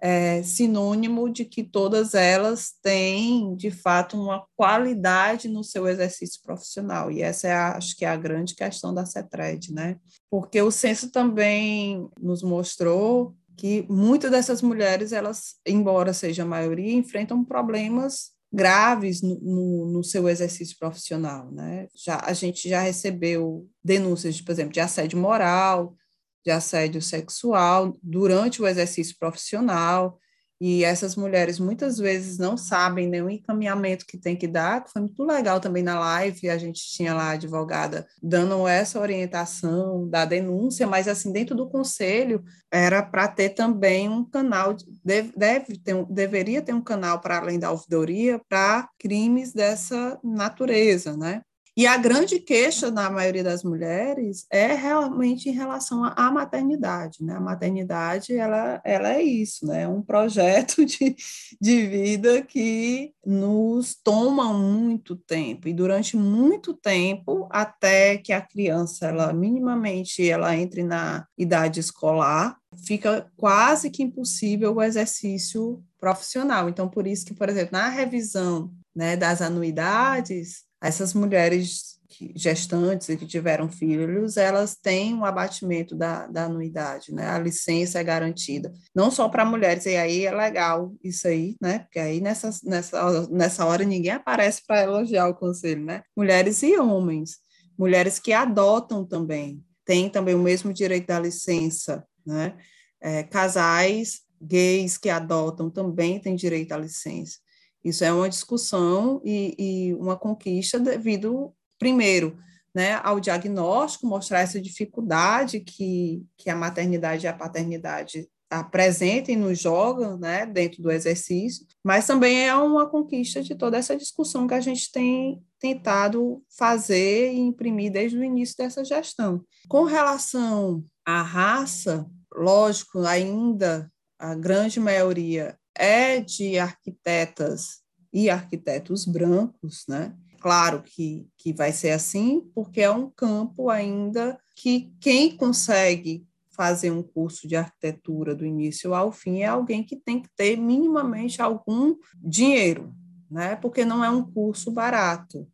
é 0.02 0.42
sinônimo 0.42 1.30
de 1.30 1.46
que 1.46 1.64
todas 1.64 2.16
elas 2.16 2.72
têm, 2.82 3.56
de 3.56 3.70
fato, 3.70 4.20
uma 4.20 4.44
qualidade 4.56 5.48
no 5.48 5.64
seu 5.64 5.88
exercício 5.88 6.42
profissional. 6.42 7.12
E 7.12 7.22
essa 7.22 7.48
é, 7.48 7.54
a, 7.54 7.78
acho 7.78 7.96
que 7.96 8.06
é 8.06 8.10
a 8.10 8.18
grande 8.18 8.56
questão 8.56 8.92
da 8.92 9.06
CETRED, 9.06 9.72
né? 9.72 9.98
Porque 10.28 10.60
o 10.60 10.72
censo 10.72 11.12
também 11.12 12.10
nos 12.20 12.42
mostrou 12.42 13.36
que 13.56 13.86
muitas 13.88 14.32
dessas 14.32 14.64
mulheres, 14.64 15.12
elas, 15.12 15.58
embora 15.64 16.12
seja 16.12 16.42
a 16.42 16.48
maioria, 16.48 16.94
enfrentam 16.94 17.46
problemas 17.46 18.32
graves 18.52 19.22
no, 19.22 19.40
no, 19.40 19.92
no, 19.92 20.04
seu 20.04 20.28
exercício 20.28 20.76
profissional, 20.78 21.52
né? 21.52 21.88
Já 21.96 22.20
a 22.24 22.34
gente 22.34 22.68
já 22.68 22.82
recebeu 22.82 23.70
denúncias, 23.84 24.36
de, 24.36 24.44
por 24.44 24.52
exemplo, 24.52 24.74
de 24.74 24.80
assédio 24.80 25.20
moral, 25.20 25.96
de 26.44 26.52
assédio 26.52 27.02
sexual 27.02 27.98
durante 28.02 28.62
o 28.62 28.68
exercício 28.68 29.16
profissional, 29.20 30.20
e 30.60 30.84
essas 30.84 31.16
mulheres 31.16 31.60
muitas 31.60 31.98
vezes 31.98 32.38
não 32.38 32.58
sabem 32.58 33.08
nenhum 33.08 33.30
encaminhamento 33.30 34.06
que 34.06 34.18
tem 34.18 34.36
que 34.36 34.48
dar, 34.48 34.86
foi 34.88 35.02
muito 35.02 35.24
legal 35.24 35.60
também 35.60 35.82
na 35.84 36.00
live, 36.00 36.50
a 36.50 36.58
gente 36.58 36.82
tinha 36.92 37.14
lá 37.14 37.30
a 37.30 37.32
advogada 37.32 38.06
dando 38.22 38.68
essa 38.68 39.00
orientação 39.00 40.08
da 40.10 40.26
denúncia, 40.26 40.86
mas 40.86 41.08
assim, 41.08 41.32
dentro 41.32 41.56
do 41.56 41.70
conselho, 41.70 42.44
era 42.72 43.02
para 43.02 43.28
ter 43.28 43.50
também 43.50 44.10
um 44.10 44.24
canal, 44.24 44.76
deve, 45.04 45.32
deve 45.36 45.78
ter 45.78 46.06
deveria 46.10 46.62
ter 46.62 46.74
um 46.74 46.82
canal 46.82 47.20
para 47.20 47.38
além 47.38 47.60
da 47.60 47.72
ouvidoria 47.72 48.40
para 48.48 48.88
crimes 49.00 49.54
dessa 49.54 50.20
natureza, 50.24 51.16
né? 51.16 51.42
E 51.80 51.88
a 51.88 51.96
grande 51.96 52.42
queixa 52.42 52.92
na 52.92 53.10
maioria 53.10 53.42
das 53.42 53.64
mulheres 53.64 54.46
é 54.52 54.74
realmente 54.74 55.48
em 55.48 55.54
relação 55.54 56.04
à 56.04 56.30
maternidade, 56.30 57.24
né? 57.24 57.36
A 57.36 57.40
maternidade, 57.40 58.36
ela, 58.36 58.82
ela 58.84 59.14
é 59.14 59.24
isso, 59.24 59.66
né? 59.66 59.84
É 59.84 59.88
um 59.88 60.02
projeto 60.02 60.84
de, 60.86 61.16
de 61.62 61.88
vida 61.88 62.42
que 62.42 63.14
nos 63.26 63.96
toma 63.96 64.52
muito 64.54 65.16
tempo, 65.16 65.70
e 65.70 65.74
durante 65.74 66.18
muito 66.18 66.74
tempo, 66.74 67.48
até 67.50 68.18
que 68.18 68.34
a 68.34 68.42
criança, 68.42 69.08
ela 69.08 69.32
minimamente, 69.32 70.30
ela 70.30 70.54
entre 70.58 70.84
na 70.84 71.26
idade 71.38 71.80
escolar, 71.80 72.58
fica 72.86 73.32
quase 73.38 73.90
que 73.90 74.04
impossível 74.04 74.76
o 74.76 74.84
exercício 74.84 75.82
profissional. 75.98 76.68
Então, 76.68 76.90
por 76.90 77.08
isso 77.08 77.26
que, 77.26 77.34
por 77.34 77.48
exemplo, 77.48 77.72
na 77.72 77.88
revisão 77.88 78.70
né, 78.94 79.16
das 79.16 79.42
anuidades, 79.42 80.68
essas 80.82 81.14
mulheres 81.14 82.00
gestantes 82.36 83.08
e 83.08 83.18
que 83.18 83.26
tiveram 83.26 83.70
filhos, 83.70 84.36
elas 84.36 84.76
têm 84.76 85.14
um 85.14 85.24
abatimento 85.24 85.96
da, 85.96 86.28
da 86.28 86.46
anuidade, 86.46 87.14
né? 87.14 87.30
A 87.30 87.40
licença 87.40 88.00
é 88.00 88.04
garantida, 88.04 88.74
não 88.94 89.10
só 89.10 89.30
para 89.30 89.46
mulheres, 89.46 89.86
e 89.86 89.96
aí 89.96 90.26
é 90.26 90.32
legal 90.32 90.94
isso 91.04 91.28
aí, 91.28 91.56
né? 91.62 91.80
Porque 91.80 92.00
aí 92.00 92.20
nessa, 92.20 92.50
nessa, 92.64 93.28
nessa 93.30 93.66
hora 93.66 93.86
ninguém 93.86 94.12
aparece 94.12 94.62
para 94.66 94.84
elogiar 94.84 95.28
o 95.28 95.36
conselho, 95.36 95.86
né? 95.86 96.02
Mulheres 96.16 96.62
e 96.64 96.78
homens, 96.78 97.38
mulheres 97.78 98.20
que 98.20 98.34
adotam 98.34 99.06
também, 99.06 99.64
têm 99.86 100.10
também 100.10 100.36
o 100.36 100.40
mesmo 100.40 100.74
direito 100.74 101.08
da 101.08 101.20
licença, 101.20 102.04
né? 102.26 102.58
É, 103.02 103.24
casais 103.24 104.22
gays 104.42 104.98
que 104.98 105.10
adotam 105.10 105.70
também 105.70 106.20
têm 106.20 106.36
direito 106.36 106.72
à 106.72 106.78
licença. 106.78 107.38
Isso 107.84 108.04
é 108.04 108.12
uma 108.12 108.30
discussão 108.30 109.22
e, 109.24 109.56
e 109.58 109.94
uma 109.96 110.18
conquista 110.18 110.80
devido, 110.80 111.54
primeiro, 111.78 112.38
né, 112.74 113.00
ao 113.04 113.20
diagnóstico, 113.20 114.06
mostrar 114.06 114.42
essa 114.42 114.62
dificuldade 114.62 115.60
que, 115.60 116.24
que 116.38 116.50
a 116.50 116.56
maternidade 116.56 117.26
e 117.26 117.28
a 117.28 117.34
paternidade 117.34 118.28
apresentem, 118.50 119.36
nos 119.36 119.60
jogam 119.60 120.18
né, 120.18 120.46
dentro 120.46 120.82
do 120.82 120.92
exercício, 120.92 121.66
mas 121.84 122.08
também 122.08 122.48
é 122.48 122.56
uma 122.56 122.90
conquista 122.90 123.44
de 123.44 123.56
toda 123.56 123.78
essa 123.78 123.96
discussão 123.96 124.48
que 124.48 124.56
a 124.56 124.60
gente 124.60 124.92
tem 124.92 125.40
tentado 125.60 126.44
fazer 126.58 127.32
e 127.32 127.38
imprimir 127.38 127.92
desde 127.92 128.18
o 128.18 128.24
início 128.24 128.58
dessa 128.58 128.84
gestão. 128.84 129.44
Com 129.68 129.84
relação 129.84 130.84
à 131.06 131.22
raça, 131.22 132.08
lógico, 132.34 133.00
ainda 133.00 133.92
a 134.18 134.34
grande 134.34 134.80
maioria 134.80 135.59
é 135.80 136.20
de 136.20 136.60
arquitetas 136.60 137.80
e 138.12 138.30
arquitetos 138.30 139.06
brancos, 139.06 139.86
né? 139.88 140.14
Claro 140.42 140.84
que, 140.84 141.28
que 141.38 141.54
vai 141.54 141.72
ser 141.72 141.92
assim, 141.92 142.42
porque 142.54 142.82
é 142.82 142.92
um 142.92 143.10
campo 143.10 143.70
ainda 143.70 144.38
que 144.56 144.92
quem 145.00 145.36
consegue 145.36 146.26
fazer 146.52 146.92
um 146.92 147.02
curso 147.02 147.48
de 147.48 147.56
arquitetura 147.56 148.36
do 148.36 148.46
início 148.46 148.94
ao 148.94 149.12
fim 149.12 149.40
é 149.40 149.46
alguém 149.46 149.82
que 149.82 149.96
tem 149.96 150.22
que 150.22 150.30
ter 150.36 150.58
minimamente 150.58 151.42
algum 151.42 151.96
dinheiro, 152.16 152.94
né? 153.32 153.56
Porque 153.56 153.86
não 153.86 154.04
é 154.04 154.10
um 154.10 154.24
curso 154.24 154.70
barato, 154.70 155.48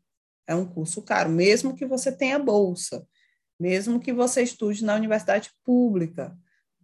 é 0.48 0.56
um 0.56 0.66
curso 0.66 1.04
caro, 1.04 1.30
mesmo 1.30 1.76
que 1.76 1.86
você 1.86 2.12
tenha 2.12 2.40
bolsa, 2.40 3.06
mesmo 3.60 4.00
que 4.00 4.12
você 4.12 4.42
estude 4.42 4.84
na 4.84 4.96
universidade 4.96 5.52
pública, 5.64 6.36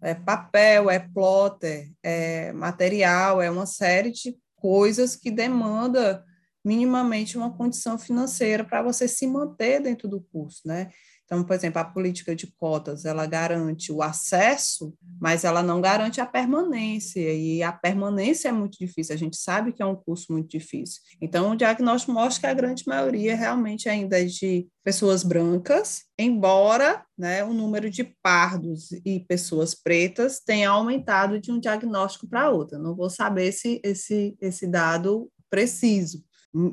é 0.02 0.16
papel, 0.16 0.90
é 0.90 1.00
plotter, 1.00 1.92
é 2.02 2.52
material, 2.54 3.42
é 3.42 3.50
uma 3.50 3.66
série 3.66 4.12
de 4.12 4.38
coisas 4.56 5.16
que 5.16 5.30
demanda 5.32 6.24
minimamente 6.64 7.38
uma 7.38 7.56
condição 7.56 7.98
financeira 7.98 8.64
para 8.64 8.82
você 8.82 9.08
se 9.08 9.26
manter 9.28 9.82
dentro 9.82 10.08
do 10.08 10.22
curso, 10.22 10.62
né? 10.66 10.90
Então, 11.32 11.46
por 11.46 11.56
exemplo, 11.56 11.80
a 11.80 11.86
política 11.86 12.36
de 12.36 12.46
cotas, 12.46 13.06
ela 13.06 13.26
garante 13.26 13.90
o 13.90 14.02
acesso, 14.02 14.94
mas 15.18 15.46
ela 15.46 15.64
não 15.64 15.80
garante 15.80 16.20
a 16.20 16.26
permanência, 16.26 17.22
e 17.22 17.64
a 17.64 17.72
permanência 17.72 18.50
é 18.50 18.52
muito 18.52 18.78
difícil, 18.78 19.16
a 19.16 19.18
gente 19.18 19.38
sabe 19.38 19.72
que 19.72 19.82
é 19.82 19.86
um 19.86 19.96
curso 19.96 20.34
muito 20.34 20.50
difícil. 20.50 21.02
Então, 21.22 21.50
o 21.50 21.56
diagnóstico 21.56 22.12
mostra 22.12 22.42
que 22.42 22.48
a 22.48 22.54
grande 22.54 22.84
maioria 22.86 23.34
realmente 23.34 23.88
ainda 23.88 24.20
é 24.20 24.26
de 24.26 24.68
pessoas 24.84 25.24
brancas, 25.24 26.02
embora 26.20 27.02
né, 27.18 27.46
o 27.46 27.54
número 27.54 27.90
de 27.90 28.04
pardos 28.22 28.92
e 29.06 29.22
pessoas 29.22 29.74
pretas 29.74 30.42
tenha 30.42 30.70
aumentado 30.70 31.40
de 31.40 31.50
um 31.50 31.62
diagnóstico 31.62 32.28
para 32.28 32.50
outro. 32.50 32.78
Não 32.78 32.94
vou 32.94 33.10
saber 33.10 33.46
esse, 33.46 33.80
esse, 33.86 34.36
esse 34.42 34.68
dado 34.68 35.32
preciso, 35.50 36.26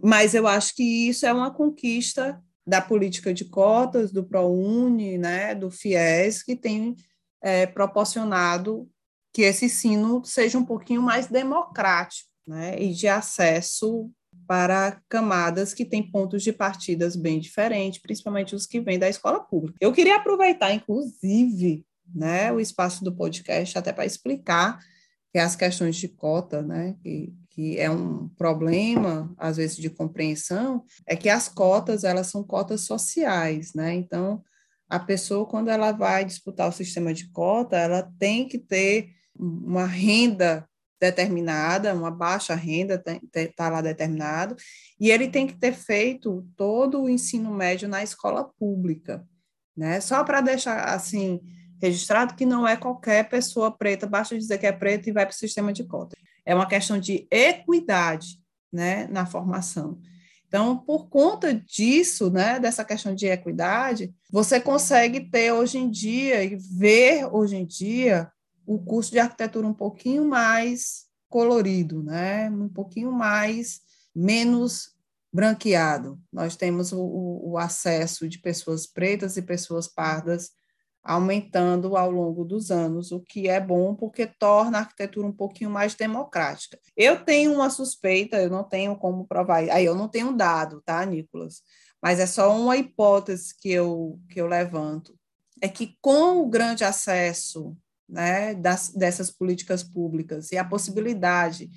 mas 0.03 0.35
eu 0.35 0.49
acho 0.49 0.75
que 0.75 0.83
isso 1.09 1.25
é 1.25 1.33
uma 1.33 1.55
conquista 1.55 2.43
da 2.69 2.83
política 2.83 3.33
de 3.33 3.47
cotas, 3.47 4.13
do 4.13 4.23
ProUni, 4.23 5.17
né, 5.17 5.55
do 5.55 5.71
FIES, 5.71 6.43
que 6.43 6.55
tem 6.55 6.95
é, 7.43 7.67
proporcionado 7.67 8.87
que 9.33 9.43
esse 9.43 9.65
ensino 9.65 10.23
seja 10.25 10.59
um 10.59 10.65
pouquinho 10.65 11.01
mais 11.01 11.29
democrático 11.29 12.29
né, 12.47 12.79
e 12.79 12.93
de 12.93 13.09
acesso 13.09 14.11
para 14.47 15.01
camadas 15.09 15.73
que 15.73 15.85
têm 15.85 16.11
pontos 16.11 16.43
de 16.43 16.53
partidas 16.53 17.17
bem 17.17 17.41
diferentes, 17.41 18.01
principalmente 18.01 18.55
os 18.55 18.67
que 18.67 18.81
vêm 18.81 18.99
da 18.99 19.09
escola 19.09 19.41
pública. 19.41 19.79
Eu 19.81 19.93
queria 19.93 20.17
aproveitar, 20.17 20.73
inclusive, 20.73 21.87
né, 22.15 22.53
o 22.53 22.61
espaço 22.61 23.03
do 23.03 23.15
podcast 23.15 23.79
até 23.79 23.93
para 23.93 24.07
explicar 24.07 24.79
que 25.33 25.39
as 25.39 25.57
questões 25.57 25.97
de 25.97 26.09
cota, 26.09 26.63
né, 26.63 26.95
que, 27.03 27.33
que 27.59 27.77
é 27.77 27.91
um 27.91 28.29
problema, 28.29 29.35
às 29.37 29.57
vezes, 29.57 29.77
de 29.79 29.91
compreensão, 29.91 30.85
é 31.05 31.17
que 31.17 31.29
as 31.29 31.49
cotas, 31.49 32.05
elas 32.05 32.29
são 32.29 32.45
cotas 32.45 32.83
sociais, 32.83 33.75
né? 33.75 33.93
Então, 33.95 34.45
a 34.89 34.97
pessoa, 34.97 35.45
quando 35.45 35.69
ela 35.69 35.91
vai 35.91 36.25
disputar 36.25 36.69
o 36.69 36.73
sistema 36.73 37.13
de 37.13 37.29
cota, 37.33 37.77
ela 37.77 38.09
tem 38.17 38.47
que 38.47 38.61
ter 38.61 39.09
uma 39.35 39.87
renda 39.87 40.69
determinada, 41.01 41.93
uma 41.97 42.13
baixa 42.13 42.55
renda 42.55 43.03
está 43.35 43.69
lá 43.69 43.81
determinado, 43.81 44.55
e 45.01 45.11
ele 45.11 45.27
tem 45.27 45.45
que 45.45 45.59
ter 45.59 45.73
feito 45.73 46.47
todo 46.57 47.03
o 47.03 47.09
ensino 47.09 47.53
médio 47.53 47.89
na 47.89 48.05
escola 48.05 48.49
pública, 48.57 49.27
né? 49.77 50.01
Só 50.01 50.23
para 50.23 50.41
deixar 50.41 50.95
assim 50.95 51.41
registrado 51.83 52.37
que 52.37 52.47
não 52.47 52.69
é 52.69 52.77
qualquer 52.77 53.29
pessoa 53.29 53.77
preta, 53.77 54.07
basta 54.07 54.39
dizer 54.39 54.59
que 54.59 54.67
é 54.67 54.71
preta 54.71 55.11
e 55.11 55.13
vai 55.13 55.27
para 55.27 55.35
o 55.35 55.37
sistema 55.37 55.73
de 55.73 55.83
cota 55.83 56.17
é 56.49 56.55
uma 56.55 56.67
questão 56.67 56.99
de 56.99 57.29
equidade 57.31 58.43
né, 58.73 59.07
na 59.09 59.27
formação. 59.27 60.01
Então, 60.47 60.79
por 60.79 61.11
conta 61.11 61.53
disso, 61.53 62.31
né, 62.31 62.59
dessa 62.59 62.83
questão 62.83 63.15
de 63.15 63.27
equidade, 63.27 64.15
você 64.33 64.59
consegue 64.59 65.29
ter 65.29 65.53
hoje 65.53 65.77
em 65.77 65.91
dia 65.91 66.43
e 66.43 66.57
ver 66.57 67.27
hoje 67.31 67.55
em 67.55 67.67
dia 67.67 68.33
o 68.67 68.79
curso 68.79 69.11
de 69.11 69.19
arquitetura 69.19 69.67
um 69.67 69.75
pouquinho 69.75 70.25
mais 70.25 71.05
colorido, 71.29 72.03
né, 72.03 72.49
um 72.49 72.71
pouquinho 72.71 73.13
mais 73.13 73.83
menos 74.17 74.95
branqueado. 75.31 76.19
Nós 76.33 76.57
temos 76.57 76.93
o, 76.93 77.43
o 77.45 77.59
acesso 77.59 78.27
de 78.27 78.39
pessoas 78.39 78.87
pretas 78.87 79.37
e 79.37 79.43
pessoas 79.43 79.87
pardas 79.87 80.53
aumentando 81.09 81.97
ao 81.97 82.11
longo 82.11 82.45
dos 82.45 82.71
anos, 82.71 83.13
o 83.13 83.21
que 83.21 83.49
é 83.49 83.59
bom 83.59 83.95
porque 83.95 84.27
torna 84.27 84.77
a 84.77 84.81
arquitetura 84.83 85.27
um 85.27 85.33
pouquinho 85.33 85.71
mais 85.71 85.95
democrática. 85.95 86.79
Eu 86.95 87.25
tenho 87.25 87.55
uma 87.55 87.71
suspeita, 87.71 88.37
eu 88.37 88.51
não 88.51 88.63
tenho 88.63 88.95
como 88.95 89.27
provar, 89.27 89.61
aí 89.71 89.87
eu 89.87 89.95
não 89.95 90.07
tenho 90.07 90.37
dado, 90.37 90.83
tá, 90.83 91.03
Nicolas? 91.07 91.63
Mas 92.03 92.21
é 92.21 92.27
só 92.27 92.55
uma 92.55 92.77
hipótese 92.77 93.55
que 93.59 93.71
eu, 93.71 94.21
que 94.29 94.39
eu 94.39 94.47
levanto. 94.47 95.19
É 95.63 95.67
que 95.67 95.97
com 96.03 96.43
o 96.43 96.47
grande 96.47 96.85
acesso 96.85 97.75
né, 98.07 98.55
das, 98.55 98.91
dessas 98.91 99.31
políticas 99.31 99.83
públicas 99.83 100.53
e 100.53 100.59
a 100.59 100.65
possibilidade 100.65 101.71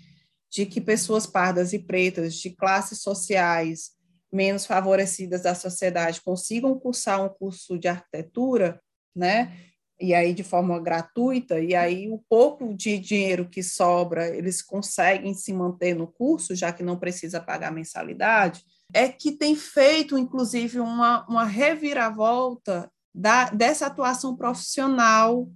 de 0.51 0.65
que 0.65 0.81
pessoas 0.81 1.25
pardas 1.25 1.71
e 1.71 1.79
pretas 1.79 2.35
de 2.35 2.49
classes 2.49 3.01
sociais 3.01 3.91
menos 4.29 4.65
favorecidas 4.65 5.43
da 5.43 5.55
sociedade 5.55 6.21
consigam 6.21 6.77
cursar 6.77 7.23
um 7.23 7.29
curso 7.29 7.79
de 7.79 7.87
arquitetura, 7.87 8.77
né? 9.15 9.57
E 9.99 10.13
aí 10.15 10.33
de 10.33 10.43
forma 10.43 10.79
gratuita, 10.79 11.59
e 11.59 11.75
aí 11.75 12.09
o 12.09 12.17
pouco 12.27 12.73
de 12.73 12.97
dinheiro 12.97 13.47
que 13.47 13.61
sobra, 13.61 14.35
eles 14.35 14.61
conseguem 14.61 15.33
se 15.33 15.53
manter 15.53 15.93
no 15.95 16.07
curso, 16.07 16.55
já 16.55 16.73
que 16.73 16.81
não 16.81 16.97
precisa 16.97 17.39
pagar 17.39 17.71
mensalidade, 17.71 18.63
é 18.93 19.07
que 19.07 19.31
tem 19.31 19.55
feito, 19.55 20.17
inclusive, 20.17 20.79
uma, 20.79 21.25
uma 21.27 21.45
reviravolta 21.45 22.91
da, 23.13 23.49
dessa 23.49 23.87
atuação 23.87 24.35
profissional, 24.35 25.47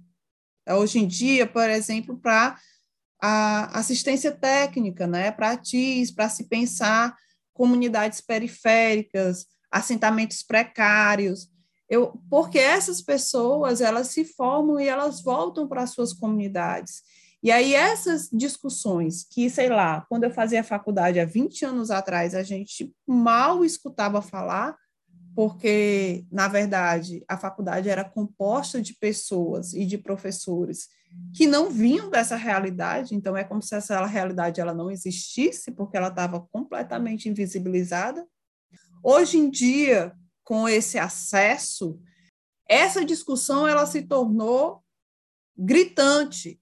hoje 0.68 0.98
em 0.98 1.06
dia, 1.06 1.46
por 1.46 1.68
exemplo, 1.68 2.16
para 2.18 2.56
a 3.20 3.78
assistência 3.78 4.30
técnica, 4.30 5.06
né, 5.06 5.30
para 5.30 5.56
TIS, 5.56 6.10
para 6.10 6.28
se 6.28 6.48
pensar 6.48 7.16
comunidades 7.52 8.20
periféricas, 8.20 9.46
assentamentos 9.70 10.42
precários, 10.42 11.48
eu, 11.88 12.18
porque 12.28 12.58
essas 12.58 13.00
pessoas 13.00 13.80
elas 13.80 14.08
se 14.08 14.24
formam 14.24 14.80
e 14.80 14.88
elas 14.88 15.22
voltam 15.22 15.68
para 15.68 15.82
as 15.82 15.90
suas 15.90 16.12
comunidades. 16.12 17.02
E 17.42 17.50
aí 17.50 17.74
essas 17.74 18.28
discussões 18.32 19.24
que, 19.30 19.48
sei 19.48 19.68
lá, 19.68 20.04
quando 20.08 20.24
eu 20.24 20.30
fazia 20.30 20.64
faculdade 20.64 21.20
há 21.20 21.24
20 21.24 21.64
anos 21.64 21.90
atrás, 21.90 22.34
a 22.34 22.42
gente 22.42 22.92
mal 23.06 23.64
escutava 23.64 24.20
falar, 24.20 24.76
porque, 25.34 26.24
na 26.32 26.48
verdade, 26.48 27.22
a 27.28 27.36
faculdade 27.36 27.88
era 27.88 28.02
composta 28.02 28.80
de 28.80 28.94
pessoas 28.94 29.74
e 29.74 29.84
de 29.84 29.98
professores 29.98 30.88
que 31.34 31.46
não 31.46 31.70
vinham 31.70 32.10
dessa 32.10 32.36
realidade, 32.36 33.14
então 33.14 33.36
é 33.36 33.44
como 33.44 33.62
se 33.62 33.74
essa 33.74 34.04
realidade 34.06 34.60
ela 34.60 34.74
não 34.74 34.90
existisse, 34.90 35.70
porque 35.70 35.96
ela 35.96 36.08
estava 36.08 36.40
completamente 36.50 37.28
invisibilizada. 37.28 38.26
Hoje 39.02 39.38
em 39.38 39.50
dia, 39.50 40.12
com 40.46 40.68
esse 40.68 40.96
acesso, 40.96 42.00
essa 42.68 43.04
discussão 43.04 43.66
ela 43.66 43.84
se 43.84 44.02
tornou 44.02 44.80
gritante, 45.58 46.60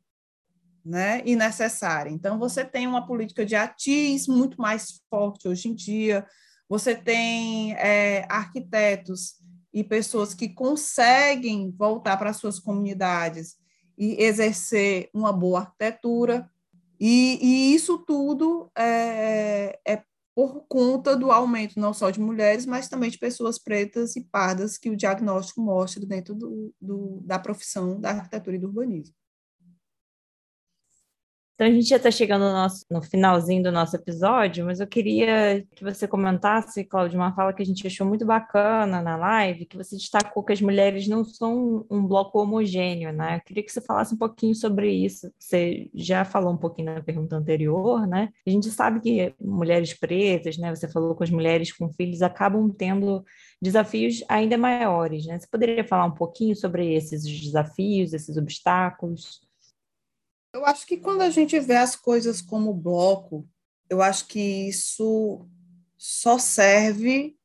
né, 0.82 1.22
e 1.24 1.36
necessária. 1.36 2.10
Então 2.10 2.38
você 2.38 2.64
tem 2.64 2.86
uma 2.86 3.06
política 3.06 3.44
de 3.44 3.54
atis 3.54 4.26
muito 4.26 4.60
mais 4.60 5.02
forte 5.08 5.48
hoje 5.48 5.68
em 5.68 5.74
dia. 5.74 6.26
Você 6.68 6.94
tem 6.94 7.74
é, 7.74 8.26
arquitetos 8.28 9.36
e 9.72 9.84
pessoas 9.84 10.34
que 10.34 10.48
conseguem 10.48 11.70
voltar 11.70 12.16
para 12.16 12.32
suas 12.32 12.58
comunidades 12.58 13.56
e 13.96 14.22
exercer 14.22 15.10
uma 15.12 15.32
boa 15.32 15.60
arquitetura. 15.60 16.50
E, 16.98 17.38
e 17.40 17.74
isso 17.74 17.98
tudo 17.98 18.70
é, 18.76 19.78
é 19.86 20.02
por 20.34 20.66
conta 20.66 21.16
do 21.16 21.30
aumento 21.30 21.78
não 21.78 21.94
só 21.94 22.10
de 22.10 22.20
mulheres, 22.20 22.66
mas 22.66 22.88
também 22.88 23.10
de 23.10 23.18
pessoas 23.18 23.58
pretas 23.58 24.16
e 24.16 24.24
pardas 24.24 24.76
que 24.76 24.90
o 24.90 24.96
diagnóstico 24.96 25.60
mostra 25.60 26.04
dentro 26.04 26.34
do, 26.34 26.74
do, 26.80 27.20
da 27.24 27.38
profissão 27.38 28.00
da 28.00 28.10
arquitetura 28.10 28.56
e 28.56 28.58
do 28.58 28.66
urbanismo. 28.66 29.14
Então 31.54 31.68
a 31.68 31.70
gente 31.70 31.88
já 31.88 31.96
está 31.96 32.10
chegando 32.10 32.46
no, 32.46 32.52
nosso, 32.52 32.84
no, 32.90 33.00
finalzinho 33.00 33.62
do 33.62 33.70
nosso 33.70 33.94
episódio, 33.94 34.66
mas 34.66 34.80
eu 34.80 34.88
queria 34.88 35.64
que 35.76 35.84
você 35.84 36.08
comentasse, 36.08 36.82
Cláudio, 36.84 37.16
uma 37.16 37.32
fala 37.32 37.52
que 37.52 37.62
a 37.62 37.66
gente 37.66 37.86
achou 37.86 38.04
muito 38.04 38.26
bacana 38.26 39.00
na 39.00 39.16
live, 39.16 39.66
que 39.66 39.76
você 39.76 39.94
destacou 39.94 40.42
que 40.42 40.52
as 40.52 40.60
mulheres 40.60 41.06
não 41.06 41.24
são 41.24 41.86
um 41.88 42.04
bloco 42.04 42.40
homogêneo, 42.40 43.12
né? 43.12 43.36
Eu 43.36 43.40
queria 43.46 43.62
que 43.62 43.70
você 43.70 43.80
falasse 43.80 44.12
um 44.12 44.18
pouquinho 44.18 44.52
sobre 44.52 44.90
isso. 44.92 45.30
Você 45.38 45.88
já 45.94 46.24
falou 46.24 46.52
um 46.52 46.56
pouquinho 46.56 46.92
na 46.92 47.02
pergunta 47.02 47.36
anterior, 47.36 48.04
né? 48.04 48.30
A 48.44 48.50
gente 48.50 48.68
sabe 48.70 48.98
que 48.98 49.32
mulheres 49.40 49.94
pretas, 49.94 50.58
né? 50.58 50.74
Você 50.74 50.88
falou 50.88 51.14
que 51.14 51.22
as 51.22 51.30
mulheres 51.30 51.72
com 51.72 51.88
filhos 51.92 52.20
acabam 52.20 52.68
tendo 52.68 53.24
desafios 53.62 54.24
ainda 54.28 54.58
maiores, 54.58 55.24
né? 55.24 55.38
Você 55.38 55.46
poderia 55.46 55.84
falar 55.84 56.06
um 56.06 56.14
pouquinho 56.14 56.56
sobre 56.56 56.94
esses 56.94 57.22
desafios, 57.22 58.12
esses 58.12 58.36
obstáculos? 58.36 59.40
Eu 60.54 60.64
acho 60.64 60.86
que 60.86 60.96
quando 60.96 61.22
a 61.22 61.30
gente 61.30 61.58
vê 61.58 61.74
as 61.74 61.96
coisas 61.96 62.40
como 62.40 62.72
bloco, 62.72 63.44
eu 63.90 64.00
acho 64.00 64.28
que 64.28 64.68
isso 64.68 65.48
só 65.98 66.38
serve 66.38 67.36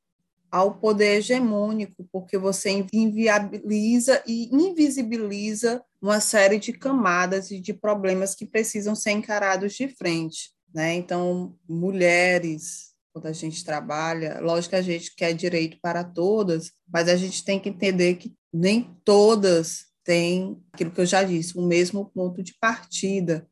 ao 0.52 0.76
poder 0.76 1.18
hegemônico, 1.18 2.08
porque 2.12 2.38
você 2.38 2.86
inviabiliza 2.94 4.24
e 4.28 4.54
invisibiliza 4.56 5.84
uma 6.00 6.20
série 6.20 6.60
de 6.60 6.72
camadas 6.72 7.50
e 7.50 7.60
de 7.60 7.74
problemas 7.74 8.36
que 8.36 8.46
precisam 8.46 8.94
ser 8.94 9.12
encarados 9.12 9.74
de 9.74 9.88
frente. 9.88 10.52
Né? 10.72 10.94
Então, 10.94 11.56
mulheres, 11.68 12.94
quando 13.12 13.26
a 13.26 13.34
gente 13.34 13.66
trabalha, 13.66 14.40
lógico 14.40 14.70
que 14.70 14.76
a 14.76 14.84
gente 14.84 15.16
quer 15.16 15.34
direito 15.34 15.80
para 15.82 16.04
todas, 16.04 16.72
mas 16.88 17.10
a 17.10 17.16
gente 17.16 17.44
tem 17.44 17.60
que 17.60 17.70
entender 17.70 18.16
que 18.16 18.36
nem 18.54 18.96
todas 19.04 19.89
tem 20.10 20.60
aquilo 20.74 20.90
que 20.90 21.02
eu 21.02 21.06
já 21.06 21.22
disse, 21.22 21.56
o 21.56 21.62
mesmo 21.62 22.04
ponto 22.10 22.42
de 22.42 22.56
partida 22.60 23.48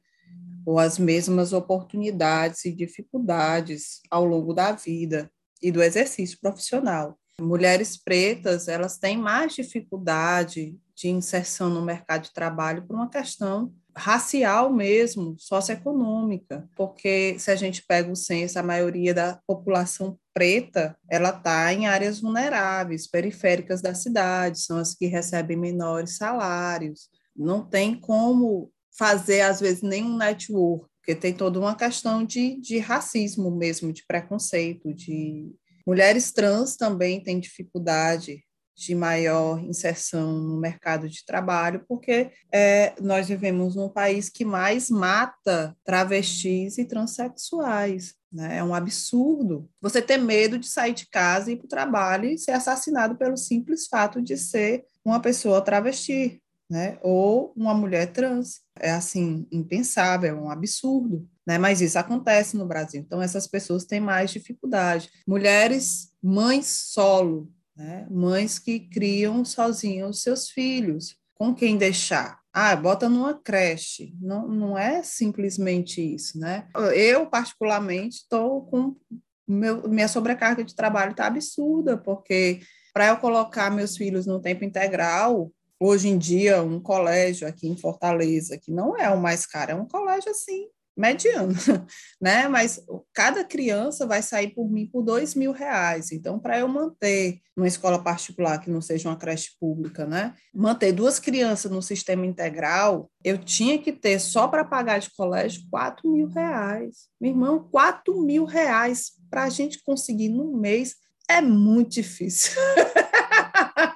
ou 0.66 0.80
as 0.80 0.98
mesmas 0.98 1.54
oportunidades 1.54 2.66
e 2.66 2.74
dificuldades 2.74 4.02
ao 4.10 4.26
longo 4.26 4.56
da 4.56 4.72
vida 4.72 5.30
e 5.62 5.72
do 5.72 5.84
exercício 5.84 6.40
profissional. 6.42 7.16
Mulheres 7.40 7.96
pretas, 7.96 8.68
elas 8.68 8.98
têm 8.98 9.16
mais 9.16 9.54
dificuldade 9.54 10.76
de 10.96 11.10
inserção 11.10 11.70
no 11.70 11.86
mercado 11.86 12.24
de 12.24 12.34
trabalho 12.34 12.88
por 12.88 12.96
uma 12.96 13.08
questão 13.08 13.72
racial 13.98 14.72
mesmo, 14.72 15.36
socioeconômica, 15.40 16.70
porque 16.76 17.38
se 17.40 17.50
a 17.50 17.56
gente 17.56 17.84
pega 17.86 18.12
o 18.12 18.16
censo, 18.16 18.60
a 18.60 18.64
maioria 18.64 19.14
da 19.14 19.40
população 19.48 20.18
preta, 20.34 20.96
ela 21.10 21.30
está 21.30 21.74
em 21.74 21.88
áreas 21.88 22.22
vulneráveis, 22.22 23.08
periféricas 23.08 23.82
da 23.82 23.96
cidade, 23.96 24.60
são 24.60 24.78
as 24.78 24.94
que 24.94 25.08
recebem 25.08 25.58
menores 25.58 26.18
salários. 26.18 27.10
Não 27.36 27.68
tem 27.68 28.00
como 28.00 28.72
fazer, 28.98 29.42
às 29.42 29.60
vezes, 29.60 29.82
nenhum 29.82 30.16
network, 30.16 30.86
porque 31.00 31.16
tem 31.16 31.34
toda 31.34 31.60
uma 31.60 31.76
questão 31.76 32.24
de, 32.24 32.60
de 32.62 32.78
racismo 32.78 33.50
mesmo, 33.50 33.92
de 33.92 34.06
preconceito, 34.06 34.94
de 34.94 35.52
mulheres 35.86 36.32
trans 36.32 36.76
também 36.76 37.24
têm 37.24 37.40
dificuldade 37.40 38.44
de 38.78 38.94
maior 38.94 39.60
inserção 39.60 40.34
no 40.34 40.60
mercado 40.60 41.10
de 41.10 41.26
trabalho, 41.26 41.84
porque 41.88 42.30
é, 42.54 42.94
nós 43.02 43.28
vivemos 43.28 43.76
num 43.76 43.90
país 43.90 44.30
que 44.30 44.46
mais 44.46 44.88
mata 44.92 45.76
travestis 45.84 46.78
e 46.78 46.86
transexuais. 46.86 48.14
Né? 48.32 48.58
É 48.58 48.64
um 48.64 48.76
absurdo 48.76 49.68
você 49.82 50.00
ter 50.00 50.18
medo 50.18 50.60
de 50.60 50.68
sair 50.68 50.94
de 50.94 51.10
casa 51.10 51.50
e 51.50 51.56
ir 51.56 51.58
para 51.58 51.66
o 51.66 51.70
trabalho 51.70 52.30
e 52.30 52.38
ser 52.38 52.52
assassinado 52.52 53.16
pelo 53.16 53.36
simples 53.36 53.88
fato 53.88 54.22
de 54.22 54.38
ser 54.38 54.86
uma 55.04 55.20
pessoa 55.20 55.60
travesti. 55.60 56.40
Né? 56.70 57.00
Ou 57.02 57.54
uma 57.56 57.74
mulher 57.74 58.12
trans. 58.12 58.60
É 58.78 58.92
assim, 58.92 59.48
impensável, 59.52 60.38
é 60.38 60.40
um 60.40 60.52
absurdo. 60.52 61.28
Né? 61.48 61.58
Mas 61.58 61.82
isso 61.82 61.98
acontece 61.98 62.58
no 62.58 62.68
Brasil. 62.68 63.02
Então, 63.02 63.22
essas 63.22 63.48
pessoas 63.48 63.86
têm 63.86 64.02
mais 64.02 64.30
dificuldade. 64.30 65.10
Mulheres, 65.26 66.12
mães 66.22 66.68
solo, 66.68 67.50
né? 67.78 68.08
Mães 68.10 68.58
que 68.58 68.80
criam 68.80 69.46
sozinhos 69.46 70.22
seus 70.22 70.50
filhos. 70.50 71.16
Com 71.36 71.54
quem 71.54 71.78
deixar? 71.78 72.40
Ah, 72.52 72.76
bota 72.76 73.08
numa 73.08 73.36
creche. 73.36 74.16
Não, 74.20 74.48
não 74.48 74.78
é 74.78 75.04
simplesmente 75.04 76.02
isso, 76.02 76.40
né? 76.40 76.68
Eu, 76.96 77.28
particularmente, 77.28 78.18
estou 78.18 78.66
com. 78.66 78.96
Meu, 79.48 79.88
minha 79.88 80.08
sobrecarga 80.08 80.64
de 80.64 80.76
trabalho 80.76 81.12
está 81.12 81.28
absurda, 81.28 81.96
porque 81.96 82.62
para 82.94 83.08
eu 83.08 83.18
colocar 83.18 83.70
meus 83.70 83.96
filhos 83.96 84.26
no 84.26 84.42
tempo 84.42 84.66
integral, 84.66 85.52
hoje 85.80 86.10
em 86.10 86.18
dia, 86.18 86.62
um 86.64 86.80
colégio 86.80 87.48
aqui 87.48 87.68
em 87.68 87.78
Fortaleza, 87.78 88.58
que 88.58 88.72
não 88.72 88.98
é 88.98 89.10
o 89.10 89.22
mais 89.22 89.46
caro, 89.46 89.72
é 89.72 89.76
um 89.76 89.88
colégio 89.88 90.32
assim, 90.32 90.68
mediano, 90.98 91.54
né? 92.20 92.48
Mas 92.48 92.84
cada 93.14 93.44
criança 93.44 94.06
vai 94.06 94.22
sair 94.22 94.50
por 94.50 94.70
mim 94.70 94.88
por 94.88 95.04
dois 95.04 95.36
mil 95.36 95.52
reais. 95.52 96.12
Então, 96.12 96.40
para 96.40 96.60
eu 96.60 96.68
manter 96.68 97.40
uma 97.56 97.68
escola 97.68 98.02
particular 98.02 98.60
que 98.60 98.70
não 98.70 98.82
seja 98.82 99.08
uma 99.08 99.16
creche 99.16 99.52
pública, 99.60 100.06
né? 100.06 100.34
Manter 100.54 100.92
duas 100.92 101.20
crianças 101.20 101.72
no 101.72 101.82
sistema 101.82 102.26
integral, 102.26 103.12
eu 103.24 103.38
tinha 103.38 103.78
que 103.78 103.92
ter 103.92 104.20
só 104.20 104.48
para 104.48 104.66
pagar 104.66 105.00
de 105.00 105.12
colégio 105.16 105.62
quatro 105.70 106.12
mil 106.12 106.28
reais. 106.28 107.08
Meu 107.22 107.32
irmão, 107.32 107.68
quatro 107.72 108.20
mil 108.22 108.46
reais 108.46 109.12
para 109.30 109.44
a 109.44 109.50
gente 109.50 109.84
conseguir 109.84 110.30
no 110.30 110.58
mês 110.58 110.96
é 111.30 111.42
muito 111.42 111.92
difícil. 111.92 112.54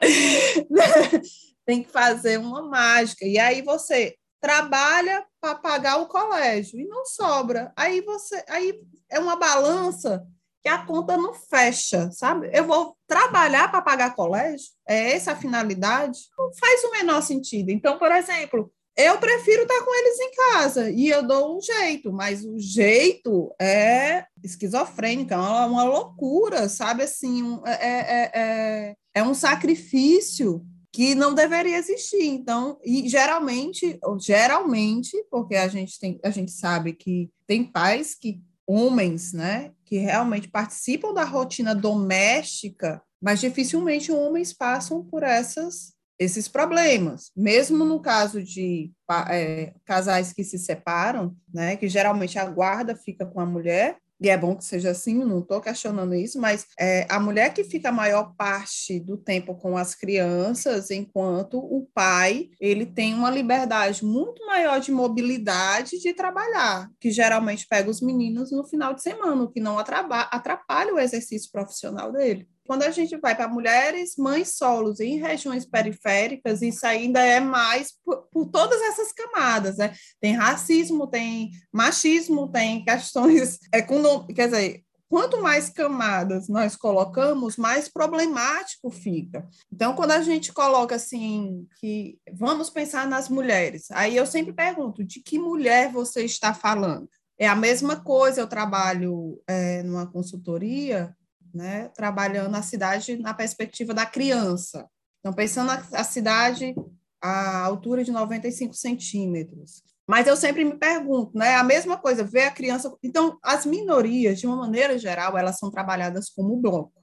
Tem 1.66 1.84
que 1.84 1.90
fazer 1.90 2.38
uma 2.38 2.64
mágica. 2.64 3.26
E 3.26 3.40
aí 3.40 3.62
você 3.62 4.16
trabalha 4.42 5.24
para 5.42 5.56
pagar 5.56 5.98
o 5.98 6.08
colégio 6.08 6.80
e 6.80 6.88
não 6.88 7.04
sobra. 7.04 7.74
Aí 7.76 8.02
você, 8.02 8.44
aí 8.48 8.80
é 9.10 9.20
uma 9.20 9.36
balança 9.36 10.24
que 10.62 10.70
a 10.70 10.86
conta 10.86 11.18
não 11.18 11.34
fecha, 11.34 12.12
sabe? 12.12 12.52
Eu 12.54 12.66
vou 12.66 12.96
trabalhar 13.08 13.70
para 13.72 13.82
pagar 13.82 14.16
colégio? 14.16 14.68
É 14.88 15.14
essa 15.14 15.32
a 15.32 15.36
finalidade? 15.36 16.20
Não 16.38 16.54
faz 16.54 16.84
o 16.84 16.92
menor 16.92 17.22
sentido. 17.22 17.72
Então, 17.72 17.98
por 17.98 18.12
exemplo, 18.12 18.72
eu 18.96 19.18
prefiro 19.18 19.64
estar 19.64 19.84
com 19.84 19.96
eles 19.96 20.20
em 20.20 20.32
casa 20.36 20.92
e 20.92 21.10
eu 21.10 21.26
dou 21.26 21.58
um 21.58 21.62
jeito, 21.62 22.14
mas 22.14 22.46
o 22.46 22.60
jeito 22.60 23.52
é 23.60 24.26
esquizofrênico, 24.44 25.34
é 25.34 25.38
uma, 25.38 25.66
uma 25.66 25.84
loucura, 25.84 26.70
sabe? 26.70 27.04
Assim, 27.04 27.42
um, 27.42 27.66
é, 27.66 27.72
é, 27.72 28.32
é, 28.34 28.96
é 29.16 29.24
um 29.24 29.34
sacrifício 29.34 30.64
que 30.92 31.16
não 31.16 31.34
deveria 31.34 31.78
existir. 31.78 32.26
Então, 32.26 32.78
e 32.84 33.08
geralmente, 33.08 34.00
geralmente, 34.20 35.24
porque 35.30 35.56
a 35.56 35.68
gente 35.68 36.00
tem, 36.00 36.20
a 36.24 36.30
gente 36.30 36.52
sabe 36.52 36.94
que 36.94 37.30
tem 37.48 37.64
pais 37.64 38.14
que 38.14 38.42
homens, 38.68 39.34
né, 39.34 39.72
que 39.86 39.98
realmente 39.98 40.48
participam 40.48 41.14
da 41.14 41.24
rotina 41.24 41.74
doméstica, 41.74 43.02
mas 43.22 43.40
dificilmente 43.40 44.12
homens 44.12 44.54
passam 44.54 45.04
por 45.04 45.24
essas 45.24 45.94
esses 46.20 46.48
problemas, 46.48 47.32
mesmo 47.36 47.84
no 47.84 48.00
caso 48.00 48.44
de 48.44 48.92
é, 49.28 49.74
casais 49.84 50.32
que 50.32 50.44
se 50.44 50.60
separam, 50.60 51.36
né, 51.52 51.76
que 51.76 51.90
geralmente 51.90 52.38
a 52.38 52.46
guarda 52.46 52.96
fica 52.96 53.26
com 53.26 53.40
a 53.40 53.46
mulher, 53.46 53.98
e 54.22 54.30
é 54.30 54.38
bom 54.38 54.56
que 54.56 54.64
seja 54.64 54.92
assim, 54.92 55.16
não 55.26 55.40
estou 55.40 55.60
questionando 55.60 56.14
isso, 56.14 56.40
mas 56.40 56.68
é, 56.80 57.08
a 57.10 57.20
mulher 57.20 57.52
que 57.54 57.64
fica 57.64 57.90
a 57.90 57.92
maior 57.92 58.36
parte 58.38 59.00
do 59.00 59.18
tempo 59.18 59.56
com 59.56 59.76
as 59.76 59.96
crianças, 59.96 60.92
enquanto 60.92 61.58
o 61.58 61.88
pai 61.92 62.52
ele 62.60 62.86
tem 62.86 63.16
uma 63.16 63.32
liberdade 63.32 64.06
muito 64.06 64.46
maior 64.46 64.80
de 64.80 64.92
mobilidade 64.92 66.00
de 66.00 66.14
trabalhar, 66.14 66.88
que 67.00 67.10
geralmente 67.10 67.66
pega 67.68 67.90
os 67.90 68.00
meninos 68.00 68.52
no 68.52 68.64
final 68.64 68.94
de 68.94 69.02
semana, 69.02 69.42
o 69.42 69.52
que 69.52 69.60
não 69.60 69.80
atrapalha 69.80 70.94
o 70.94 71.00
exercício 71.00 71.52
profissional 71.52 72.12
dele. 72.12 72.48
Quando 72.66 72.84
a 72.84 72.92
gente 72.92 73.18
vai 73.18 73.36
para 73.36 73.48
mulheres, 73.48 74.16
mães 74.18 74.56
solos 74.56 75.00
em 75.00 75.20
regiões 75.20 75.66
periféricas, 75.66 76.62
isso 76.62 76.86
ainda 76.86 77.20
é 77.20 77.40
mais 77.40 77.94
por, 78.06 78.28
por, 78.32 78.46
todas 78.48 78.82
essas 78.82 79.12
camadas, 79.12 79.78
né? 79.78 79.94
Tem 80.20 80.34
racismo, 80.34 81.08
tem 81.08 81.52
machismo, 81.72 82.48
tem 82.52 82.84
questões 82.86 83.60
econômicas, 83.74 84.36
quer 84.36 84.48
dizer, 84.48 84.84
quanto 85.12 85.42
mais 85.42 85.70
camadas 85.70 86.48
nós 86.48 86.78
colocamos, 86.78 87.58
mais 87.58 87.90
problemático 87.90 88.90
fica. 88.90 89.46
Então, 89.72 89.94
quando 89.94 90.12
a 90.12 90.22
gente 90.22 90.54
coloca 90.54 90.96
assim, 90.96 91.68
que 91.80 92.18
vamos 92.32 92.70
pensar 92.70 93.06
nas 93.06 93.28
mulheres, 93.28 93.92
aí 93.92 94.16
eu 94.16 94.26
sempre 94.26 94.54
pergunto: 94.54 95.04
de 95.04 95.20
que 95.20 95.38
mulher 95.38 95.92
você 95.92 96.24
está 96.24 96.54
falando? 96.54 97.10
É 97.38 97.48
a 97.48 97.56
mesma 97.56 97.98
coisa, 97.98 98.40
eu 98.40 98.48
trabalho 98.48 99.42
é, 99.48 99.84
numa 99.84 100.06
consultoria 100.06 101.14
né, 101.54 101.90
trabalhando 101.90 102.56
a 102.56 102.62
cidade 102.62 103.18
na 103.18 103.34
perspectiva 103.34 103.94
da 103.94 104.06
criança. 104.06 104.88
Então, 105.20 105.34
pensando 105.34 105.72
a, 105.72 106.04
cidade 106.04 106.76
à 107.22 107.64
altura 107.64 108.04
de 108.04 108.12
95 108.12 108.74
centímetros. 108.74 109.84
Mas 110.08 110.28
eu 110.28 110.36
sempre 110.36 110.66
me 110.66 110.76
pergunto, 110.78 111.38
né? 111.38 111.56
A 111.56 111.64
mesma 111.64 111.98
coisa, 111.98 112.24
ver 112.24 112.44
a 112.44 112.52
criança. 112.52 112.94
Então, 113.04 113.38
as 113.44 113.66
minorias, 113.66 114.40
de 114.40 114.48
uma 114.48 114.58
maneira 114.58 114.98
geral, 114.98 115.38
elas 115.38 115.58
são 115.58 115.70
trabalhadas 115.70 116.30
como 116.30 116.58
bloco. 116.58 117.02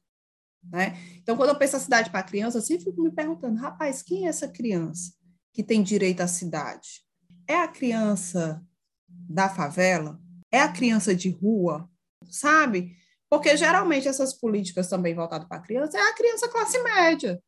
Né? 0.65 0.99
Então, 1.17 1.37
quando 1.37 1.51
eu 1.51 1.59
penso 1.59 1.77
a 1.77 1.81
cidade 1.81 2.11
para 2.11 2.21
a 2.21 2.25
criança, 2.25 2.59
eu 2.59 2.63
sempre 2.63 2.85
fico 2.85 3.03
me 3.03 3.13
perguntando, 3.13 3.61
rapaz, 3.61 4.03
quem 4.03 4.27
é 4.27 4.29
essa 4.29 4.49
criança 4.49 5.13
que 5.53 5.63
tem 5.63 5.83
direito 5.83 6.21
à 6.21 6.27
cidade? 6.27 7.03
É 7.47 7.57
a 7.63 7.69
criança 7.69 8.63
da 9.09 9.49
favela? 9.49 10.21
É 10.53 10.61
a 10.61 10.73
criança 10.73 11.15
de 11.15 11.31
rua? 11.31 11.89
Sabe? 12.29 12.97
Porque 13.31 13.57
geralmente 13.57 14.09
essas 14.09 14.35
políticas 14.35 14.89
também 14.89 15.15
voltadas 15.15 15.47
para 15.47 15.59
a 15.59 15.63
criança 15.63 15.99
é 15.99 16.03
a 16.03 16.15
criança 16.15 16.49
classe 16.49 16.83
média. 16.83 17.41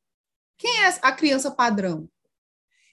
Quem 0.59 0.85
é 0.85 0.99
a 1.01 1.13
criança 1.13 1.51
padrão? 1.51 2.09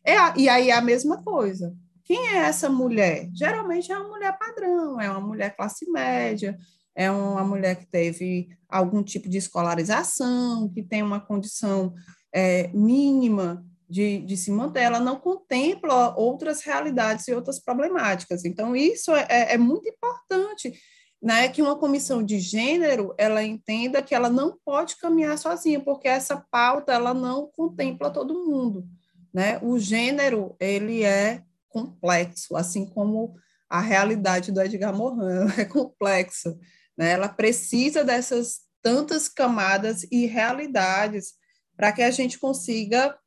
É 0.06 0.18
a, 0.18 0.34
e 0.38 0.48
aí 0.48 0.70
é 0.70 0.74
a 0.74 0.82
mesma 0.82 1.22
coisa. 1.22 1.76
Quem 2.04 2.30
é 2.30 2.38
essa 2.38 2.70
mulher? 2.70 3.30
Geralmente 3.36 3.92
é 3.92 3.98
uma 3.98 4.08
mulher 4.08 4.38
padrão, 4.38 5.02
é 5.02 5.10
uma 5.10 5.20
mulher 5.20 5.54
classe 5.56 5.90
média, 5.92 6.58
é 6.96 7.12
uma 7.12 7.44
mulher 7.44 7.76
que 7.76 7.86
teve 7.86 8.48
algum 8.70 9.04
tipo 9.04 9.28
de 9.28 9.38
escolarização, 9.38 10.72
que 10.74 10.82
tem 10.82 11.04
uma 11.04 11.20
condição 11.20 11.94
é, 12.34 12.70
mínima 12.70 13.66
de, 13.90 14.20
de, 14.20 14.36
se 14.36 14.52
manter, 14.52 14.82
ela 14.82 15.00
não 15.00 15.20
contempla 15.20 16.16
outras 16.18 16.62
realidades 16.62 17.28
e 17.28 17.34
outras 17.34 17.60
problemáticas. 17.60 18.46
Então, 18.46 18.76
isso 18.76 19.12
é, 19.12 19.26
é, 19.30 19.54
é 19.54 19.58
muito 19.58 19.88
importante, 19.88 20.74
né, 21.22 21.50
que 21.50 21.62
uma 21.62 21.76
comissão 21.78 22.22
de 22.22 22.40
gênero, 22.40 23.14
ela 23.18 23.44
entenda 23.44 24.02
que 24.02 24.14
ela 24.14 24.30
não 24.30 24.58
pode 24.64 24.98
caminhar 24.98 25.38
sozinha, 25.38 25.80
porque 25.80 26.08
essa 26.08 26.38
pauta, 26.52 26.94
ela 26.94 27.14
não 27.14 27.48
contempla 27.48 28.12
todo 28.12 28.46
mundo, 28.46 28.88
né? 29.34 29.60
O 29.64 29.80
gênero, 29.80 30.56
ele 30.60 31.04
é 31.04 31.44
complexo, 31.70 32.56
assim 32.56 32.86
como 32.86 33.36
a 33.70 33.82
realidade 33.82 34.52
do 34.52 34.62
Edgar 34.62 34.96
Morin 34.96 35.52
é 35.58 35.66
complexa, 35.66 36.58
né? 36.98 37.12
Ela 37.12 37.28
precisa 37.28 38.04
dessas 38.04 38.62
tantas 38.82 39.28
camadas 39.28 40.04
e 40.12 40.26
realidades 40.26 41.34
para 41.76 41.92
que 41.92 42.02
a 42.02 42.12
gente 42.12 42.40
consiga 42.40 43.18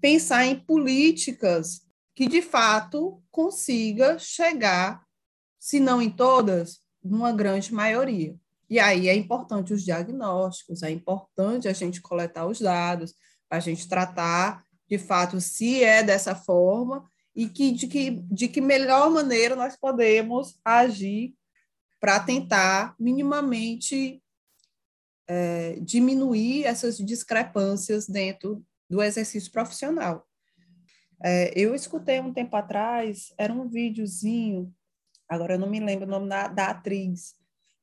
pensar 0.00 0.46
em 0.46 0.58
políticas 0.58 1.82
que 2.14 2.26
de 2.26 2.40
fato 2.40 3.22
consiga 3.30 4.18
chegar, 4.18 5.04
se 5.58 5.78
não 5.78 6.00
em 6.00 6.10
todas, 6.10 6.80
numa 7.06 7.32
grande 7.32 7.72
maioria. 7.72 8.34
E 8.68 8.78
aí 8.78 9.08
é 9.08 9.14
importante 9.14 9.72
os 9.72 9.84
diagnósticos, 9.84 10.82
é 10.82 10.90
importante 10.90 11.68
a 11.68 11.72
gente 11.72 12.00
coletar 12.00 12.46
os 12.46 12.60
dados, 12.60 13.14
a 13.48 13.60
gente 13.60 13.88
tratar 13.88 14.64
de 14.88 14.98
fato 14.98 15.40
se 15.40 15.82
é 15.82 16.02
dessa 16.02 16.34
forma 16.34 17.08
e 17.34 17.48
que, 17.48 17.70
de, 17.70 17.86
que, 17.86 18.10
de 18.30 18.48
que 18.48 18.60
melhor 18.60 19.10
maneira 19.10 19.54
nós 19.54 19.76
podemos 19.76 20.58
agir 20.64 21.34
para 22.00 22.18
tentar 22.20 22.94
minimamente 22.98 24.22
é, 25.28 25.78
diminuir 25.80 26.64
essas 26.64 26.98
discrepâncias 26.98 28.06
dentro 28.06 28.64
do 28.88 29.02
exercício 29.02 29.50
profissional. 29.50 30.26
É, 31.22 31.52
eu 31.58 31.74
escutei 31.74 32.20
um 32.20 32.32
tempo 32.32 32.56
atrás, 32.56 33.32
era 33.38 33.52
um 33.52 33.68
videozinho, 33.68 34.72
agora 35.28 35.54
eu 35.54 35.58
não 35.58 35.68
me 35.68 35.80
lembro 35.80 36.06
o 36.06 36.10
nome 36.10 36.28
da, 36.28 36.48
da 36.48 36.66
atriz, 36.68 37.34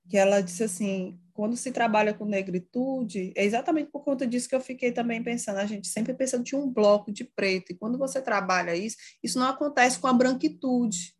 que 0.09 0.17
ela 0.17 0.41
disse 0.41 0.63
assim, 0.63 1.19
quando 1.33 1.55
se 1.55 1.71
trabalha 1.71 2.13
com 2.13 2.25
negritude, 2.25 3.33
é 3.35 3.43
exatamente 3.43 3.89
por 3.91 4.03
conta 4.03 4.27
disso 4.27 4.47
que 4.47 4.55
eu 4.55 4.61
fiquei 4.61 4.91
também 4.91 5.23
pensando, 5.23 5.57
a 5.57 5.65
gente 5.65 5.87
sempre 5.87 6.13
pensando 6.13 6.43
de 6.43 6.55
um 6.55 6.69
bloco 6.69 7.11
de 7.11 7.23
preto, 7.23 7.71
e 7.71 7.75
quando 7.75 7.97
você 7.97 8.21
trabalha 8.21 8.75
isso, 8.75 8.97
isso 9.23 9.39
não 9.39 9.47
acontece 9.47 9.99
com 9.99 10.07
a 10.07 10.13
branquitude. 10.13 11.15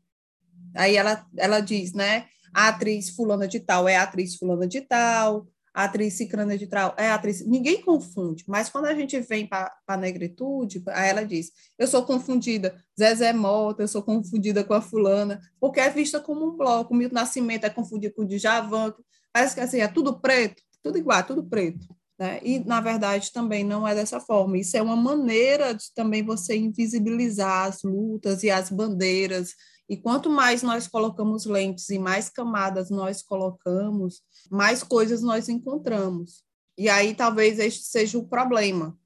Aí 0.76 0.96
ela, 0.96 1.26
ela 1.38 1.60
diz, 1.60 1.94
né, 1.94 2.28
a 2.54 2.68
atriz 2.68 3.10
fulana 3.10 3.48
de 3.48 3.60
tal 3.60 3.88
é 3.88 3.96
a 3.96 4.04
atriz 4.04 4.36
fulana 4.36 4.68
de 4.68 4.82
tal, 4.82 5.48
a 5.74 5.86
atriz 5.86 6.14
cicrana 6.14 6.58
de 6.58 6.68
tal 6.68 6.94
é 6.98 7.10
atriz. 7.10 7.46
Ninguém 7.46 7.82
confunde, 7.82 8.44
mas 8.48 8.70
quando 8.70 8.86
a 8.86 8.94
gente 8.94 9.20
vem 9.20 9.48
para 9.48 9.76
a 9.88 9.98
negritude, 9.98 10.84
aí 10.88 11.10
ela 11.10 11.26
diz: 11.26 11.52
eu 11.80 11.88
sou 11.88 12.06
confundida, 12.06 12.76
Zezé 12.98 13.34
Mota, 13.34 13.84
eu 13.84 13.88
sou 13.88 14.04
confundida 14.04 14.64
com 14.64 14.74
a 14.74 14.82
fulana, 14.82 15.42
porque 15.60 15.80
é 15.80 15.90
vista 15.90 16.20
como 16.20 16.46
um 16.46 16.56
bloco. 16.56 16.94
O 16.94 16.98
Milton 16.98 17.16
Nascimento 17.16 17.66
é 17.66 17.70
confundido 17.70 18.14
com 18.14 18.22
o 18.24 18.28
Djavan, 18.28 18.94
parece 19.32 19.56
que 19.56 19.62
assim, 19.62 19.80
é 19.80 19.88
tudo 19.88 20.20
preto, 20.20 20.62
tudo 20.84 20.98
igual, 20.98 21.24
tudo 21.24 21.44
preto. 21.44 21.88
Né? 22.20 22.40
E, 22.44 22.60
na 22.60 22.80
verdade, 22.80 23.32
também 23.32 23.64
não 23.64 23.88
é 23.88 23.96
dessa 23.96 24.20
forma. 24.20 24.58
Isso 24.58 24.78
é 24.78 24.82
uma 24.82 24.96
maneira 24.96 25.74
de 25.74 25.92
também 25.96 26.24
você 26.24 26.56
invisibilizar 26.56 27.66
as 27.68 27.82
lutas 27.82 28.44
e 28.44 28.52
as 28.52 28.70
bandeiras 28.70 29.56
e 29.90 29.98
quanto 29.98 30.30
mais 30.30 30.64
nós 30.64 30.88
colocamos 30.88 31.46
lentes 31.46 31.90
e 31.90 32.00
mais 32.00 32.30
camadas 32.30 32.90
nós 32.90 33.22
colocamos, 33.22 34.22
mais 34.50 34.82
coisas 34.82 35.22
nós 35.22 35.50
encontramos. 35.50 36.44
E 36.78 36.90
aí 36.90 37.14
talvez 37.14 37.60
este 37.60 37.84
seja 37.84 38.18
o 38.18 38.28
problema. 38.28 38.98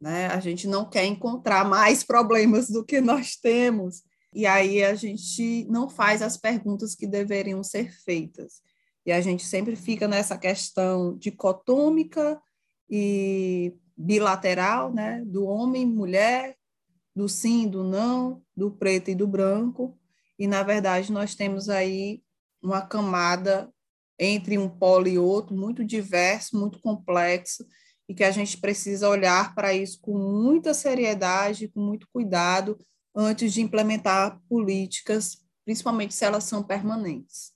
Né? 0.00 0.26
A 0.28 0.40
gente 0.40 0.66
não 0.66 0.88
quer 0.88 1.04
encontrar 1.04 1.64
mais 1.68 2.02
problemas 2.04 2.68
do 2.68 2.84
que 2.84 3.00
nós 3.00 3.36
temos. 3.36 4.02
E 4.34 4.46
aí 4.46 4.82
a 4.82 4.94
gente 4.94 5.66
não 5.68 5.88
faz 5.88 6.22
as 6.22 6.36
perguntas 6.36 6.94
que 6.94 7.06
deveriam 7.06 7.62
ser 7.62 7.92
feitas. 7.92 8.62
E 9.04 9.12
a 9.12 9.20
gente 9.20 9.44
sempre 9.44 9.76
fica 9.76 10.08
nessa 10.08 10.38
questão 10.38 11.16
dicotômica 11.18 12.40
e 12.88 13.76
bilateral, 13.96 14.92
né? 14.92 15.22
do 15.26 15.44
homem, 15.44 15.86
mulher, 15.86 16.56
do 17.14 17.28
sim, 17.28 17.68
do 17.68 17.84
não, 17.84 18.42
do 18.56 18.70
preto 18.70 19.10
e 19.10 19.14
do 19.14 19.26
branco, 19.26 19.98
e, 20.38 20.46
na 20.46 20.62
verdade, 20.62 21.12
nós 21.12 21.34
temos 21.34 21.68
aí 21.68 22.22
uma 22.62 22.80
camada 22.80 23.72
entre 24.18 24.56
um 24.56 24.68
polo 24.68 25.08
e 25.08 25.18
outro 25.18 25.54
muito 25.56 25.84
diverso, 25.84 26.56
muito 26.56 26.80
complexo, 26.80 27.66
e 28.08 28.14
que 28.14 28.24
a 28.24 28.30
gente 28.30 28.58
precisa 28.58 29.08
olhar 29.08 29.54
para 29.54 29.72
isso 29.72 30.00
com 30.00 30.16
muita 30.16 30.74
seriedade, 30.74 31.68
com 31.68 31.80
muito 31.80 32.06
cuidado, 32.12 32.78
antes 33.14 33.52
de 33.52 33.60
implementar 33.60 34.40
políticas, 34.48 35.38
principalmente 35.64 36.14
se 36.14 36.24
elas 36.24 36.44
são 36.44 36.62
permanentes. 36.62 37.52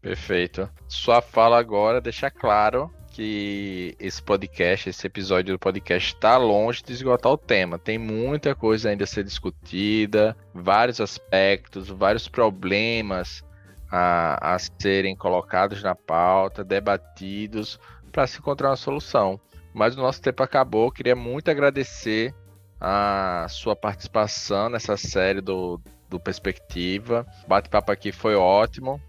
Perfeito. 0.00 0.70
Sua 0.88 1.20
fala 1.20 1.58
agora 1.58 2.00
deixa 2.00 2.30
claro 2.30 2.90
que 3.18 3.96
esse 3.98 4.22
podcast, 4.22 4.88
esse 4.88 5.04
episódio 5.04 5.52
do 5.52 5.58
podcast 5.58 6.14
está 6.14 6.36
longe 6.36 6.84
de 6.84 6.92
esgotar 6.92 7.32
o 7.32 7.36
tema. 7.36 7.76
Tem 7.76 7.98
muita 7.98 8.54
coisa 8.54 8.90
ainda 8.90 9.02
a 9.02 9.06
ser 9.08 9.24
discutida, 9.24 10.36
vários 10.54 11.00
aspectos, 11.00 11.88
vários 11.88 12.28
problemas 12.28 13.42
a, 13.90 14.54
a 14.54 14.58
serem 14.60 15.16
colocados 15.16 15.82
na 15.82 15.96
pauta, 15.96 16.62
debatidos, 16.62 17.80
para 18.12 18.24
se 18.24 18.38
encontrar 18.38 18.70
uma 18.70 18.76
solução. 18.76 19.40
Mas 19.74 19.96
o 19.96 20.00
nosso 20.00 20.22
tempo 20.22 20.44
acabou. 20.44 20.92
Queria 20.92 21.16
muito 21.16 21.50
agradecer 21.50 22.32
a 22.80 23.46
sua 23.48 23.74
participação 23.74 24.68
nessa 24.68 24.96
série 24.96 25.40
do, 25.40 25.80
do 26.08 26.20
Perspectiva. 26.20 27.26
O 27.44 27.48
bate-papo 27.48 27.90
aqui 27.90 28.12
foi 28.12 28.36
ótimo. 28.36 29.00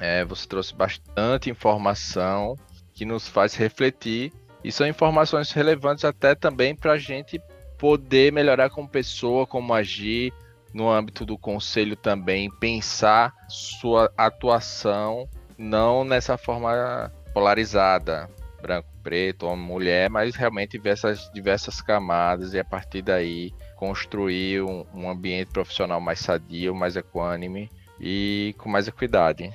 É, 0.00 0.24
você 0.24 0.48
trouxe 0.48 0.74
bastante 0.74 1.50
informação 1.50 2.56
que 2.98 3.04
nos 3.04 3.28
faz 3.28 3.54
refletir 3.54 4.32
e 4.64 4.72
são 4.72 4.84
informações 4.84 5.52
relevantes 5.52 6.04
até 6.04 6.34
também 6.34 6.74
para 6.74 6.94
a 6.94 6.98
gente 6.98 7.40
poder 7.78 8.32
melhorar 8.32 8.70
como 8.70 8.88
pessoa, 8.88 9.46
como 9.46 9.72
agir 9.72 10.32
no 10.74 10.90
âmbito 10.90 11.24
do 11.24 11.38
conselho 11.38 11.94
também, 11.94 12.50
pensar 12.50 13.32
sua 13.48 14.12
atuação 14.16 15.28
não 15.56 16.02
nessa 16.02 16.36
forma 16.36 17.12
polarizada, 17.32 18.28
branco, 18.60 18.88
preto, 19.00 19.46
homem, 19.46 19.64
mulher, 19.64 20.10
mas 20.10 20.34
realmente 20.34 20.76
ver 20.76 20.90
essas 20.90 21.30
diversas 21.32 21.80
camadas 21.80 22.52
e 22.52 22.58
a 22.58 22.64
partir 22.64 23.02
daí 23.02 23.52
construir 23.76 24.62
um, 24.62 24.84
um 24.92 25.08
ambiente 25.08 25.52
profissional 25.52 26.00
mais 26.00 26.18
sadio, 26.18 26.74
mais 26.74 26.96
equânime 26.96 27.70
e 28.00 28.56
com 28.58 28.68
mais 28.68 28.88
equidade. 28.88 29.52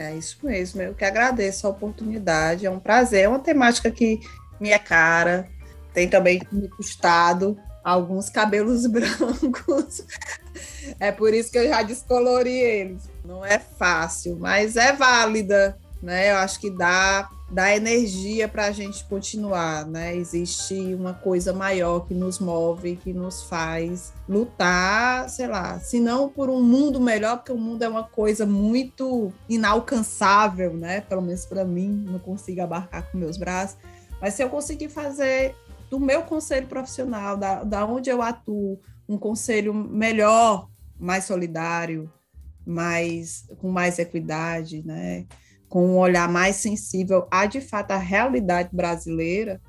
É 0.00 0.14
isso 0.14 0.38
mesmo. 0.42 0.80
Eu 0.80 0.94
que 0.94 1.04
agradeço 1.04 1.66
a 1.66 1.70
oportunidade. 1.70 2.64
É 2.64 2.70
um 2.70 2.80
prazer. 2.80 3.24
É 3.24 3.28
uma 3.28 3.38
temática 3.38 3.90
que 3.90 4.18
me 4.58 4.70
é 4.70 4.78
cara. 4.78 5.46
Tem 5.92 6.08
também 6.08 6.40
me 6.50 6.68
custado 6.68 7.58
alguns 7.84 8.30
cabelos 8.30 8.86
brancos. 8.88 10.02
É 10.98 11.12
por 11.12 11.34
isso 11.34 11.52
que 11.52 11.58
eu 11.58 11.68
já 11.68 11.82
descolori 11.82 12.50
eles. 12.50 13.10
Não 13.22 13.44
é 13.44 13.58
fácil, 13.58 14.38
mas 14.40 14.74
é 14.76 14.94
válida, 14.94 15.76
né? 16.02 16.30
Eu 16.30 16.36
acho 16.36 16.60
que 16.60 16.70
dá 16.70 17.28
dá 17.50 17.74
energia 17.74 18.46
para 18.46 18.66
a 18.66 18.70
gente 18.70 19.04
continuar, 19.06 19.84
né? 19.84 20.14
Existe 20.14 20.94
uma 20.94 21.12
coisa 21.12 21.52
maior 21.52 22.06
que 22.06 22.14
nos 22.14 22.38
move, 22.38 22.96
que 22.96 23.12
nos 23.12 23.42
faz 23.42 24.12
lutar, 24.28 25.28
sei 25.28 25.48
lá, 25.48 25.80
se 25.80 25.98
não 25.98 26.28
por 26.28 26.48
um 26.48 26.62
mundo 26.62 27.00
melhor, 27.00 27.38
porque 27.38 27.50
o 27.50 27.58
mundo 27.58 27.82
é 27.82 27.88
uma 27.88 28.04
coisa 28.04 28.46
muito 28.46 29.32
inalcançável, 29.48 30.74
né? 30.74 31.00
Pelo 31.00 31.22
menos 31.22 31.44
para 31.44 31.64
mim, 31.64 32.04
não 32.06 32.20
consigo 32.20 32.62
abarcar 32.62 33.10
com 33.10 33.18
meus 33.18 33.36
braços. 33.36 33.76
Mas 34.20 34.34
se 34.34 34.44
eu 34.44 34.48
conseguir 34.48 34.88
fazer 34.88 35.56
do 35.90 35.98
meu 35.98 36.22
conselho 36.22 36.68
profissional, 36.68 37.36
da, 37.36 37.64
da 37.64 37.84
onde 37.84 38.08
eu 38.08 38.22
atuo, 38.22 38.78
um 39.08 39.18
conselho 39.18 39.74
melhor, 39.74 40.68
mais 40.96 41.24
solidário, 41.24 42.08
mais 42.64 43.44
com 43.58 43.68
mais 43.70 43.98
equidade, 43.98 44.86
né? 44.86 45.26
Com 45.70 45.86
um 45.86 45.98
olhar 45.98 46.28
mais 46.28 46.56
sensível 46.56 47.28
a, 47.30 47.46
de 47.46 47.60
fato, 47.60 47.92
a 47.92 47.96
realidade 47.96 48.70
brasileira, 48.72 49.60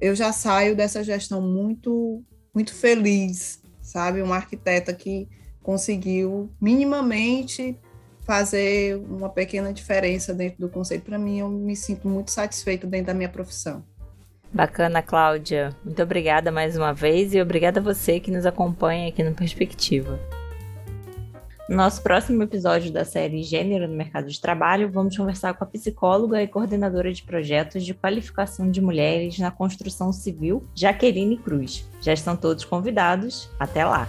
eu 0.00 0.14
já 0.14 0.32
saio 0.32 0.74
dessa 0.74 1.04
gestão 1.04 1.40
muito, 1.40 2.24
muito 2.52 2.74
feliz, 2.74 3.62
sabe? 3.80 4.22
Uma 4.22 4.36
arquiteta 4.36 4.92
que 4.94 5.28
conseguiu 5.62 6.50
minimamente 6.60 7.78
fazer 8.22 8.96
uma 8.96 9.28
pequena 9.28 9.70
diferença 9.70 10.32
dentro 10.32 10.60
do 10.60 10.68
conceito. 10.68 11.04
Para 11.04 11.18
mim, 11.18 11.40
eu 11.40 11.48
me 11.48 11.76
sinto 11.76 12.08
muito 12.08 12.30
satisfeita 12.30 12.86
dentro 12.86 13.08
da 13.08 13.14
minha 13.14 13.28
profissão. 13.28 13.84
Bacana, 14.50 15.02
Cláudia. 15.02 15.76
Muito 15.84 16.02
obrigada 16.02 16.50
mais 16.50 16.74
uma 16.74 16.94
vez 16.94 17.34
e 17.34 17.40
obrigada 17.40 17.80
a 17.80 17.82
você 17.82 18.18
que 18.18 18.30
nos 18.30 18.46
acompanha 18.46 19.08
aqui 19.08 19.22
no 19.22 19.34
Perspectiva. 19.34 20.18
No 21.66 21.76
nosso 21.76 22.02
próximo 22.02 22.42
episódio 22.42 22.92
da 22.92 23.06
série 23.06 23.42
Gênero 23.42 23.88
no 23.88 23.96
Mercado 23.96 24.28
de 24.28 24.38
Trabalho, 24.38 24.90
vamos 24.90 25.16
conversar 25.16 25.54
com 25.54 25.64
a 25.64 25.66
psicóloga 25.66 26.42
e 26.42 26.46
coordenadora 26.46 27.10
de 27.10 27.22
projetos 27.22 27.86
de 27.86 27.94
qualificação 27.94 28.70
de 28.70 28.82
mulheres 28.82 29.38
na 29.38 29.50
construção 29.50 30.12
civil, 30.12 30.62
Jaqueline 30.74 31.38
Cruz. 31.38 31.88
Já 32.02 32.12
estão 32.12 32.36
todos 32.36 32.66
convidados. 32.66 33.48
Até 33.58 33.82
lá! 33.82 34.06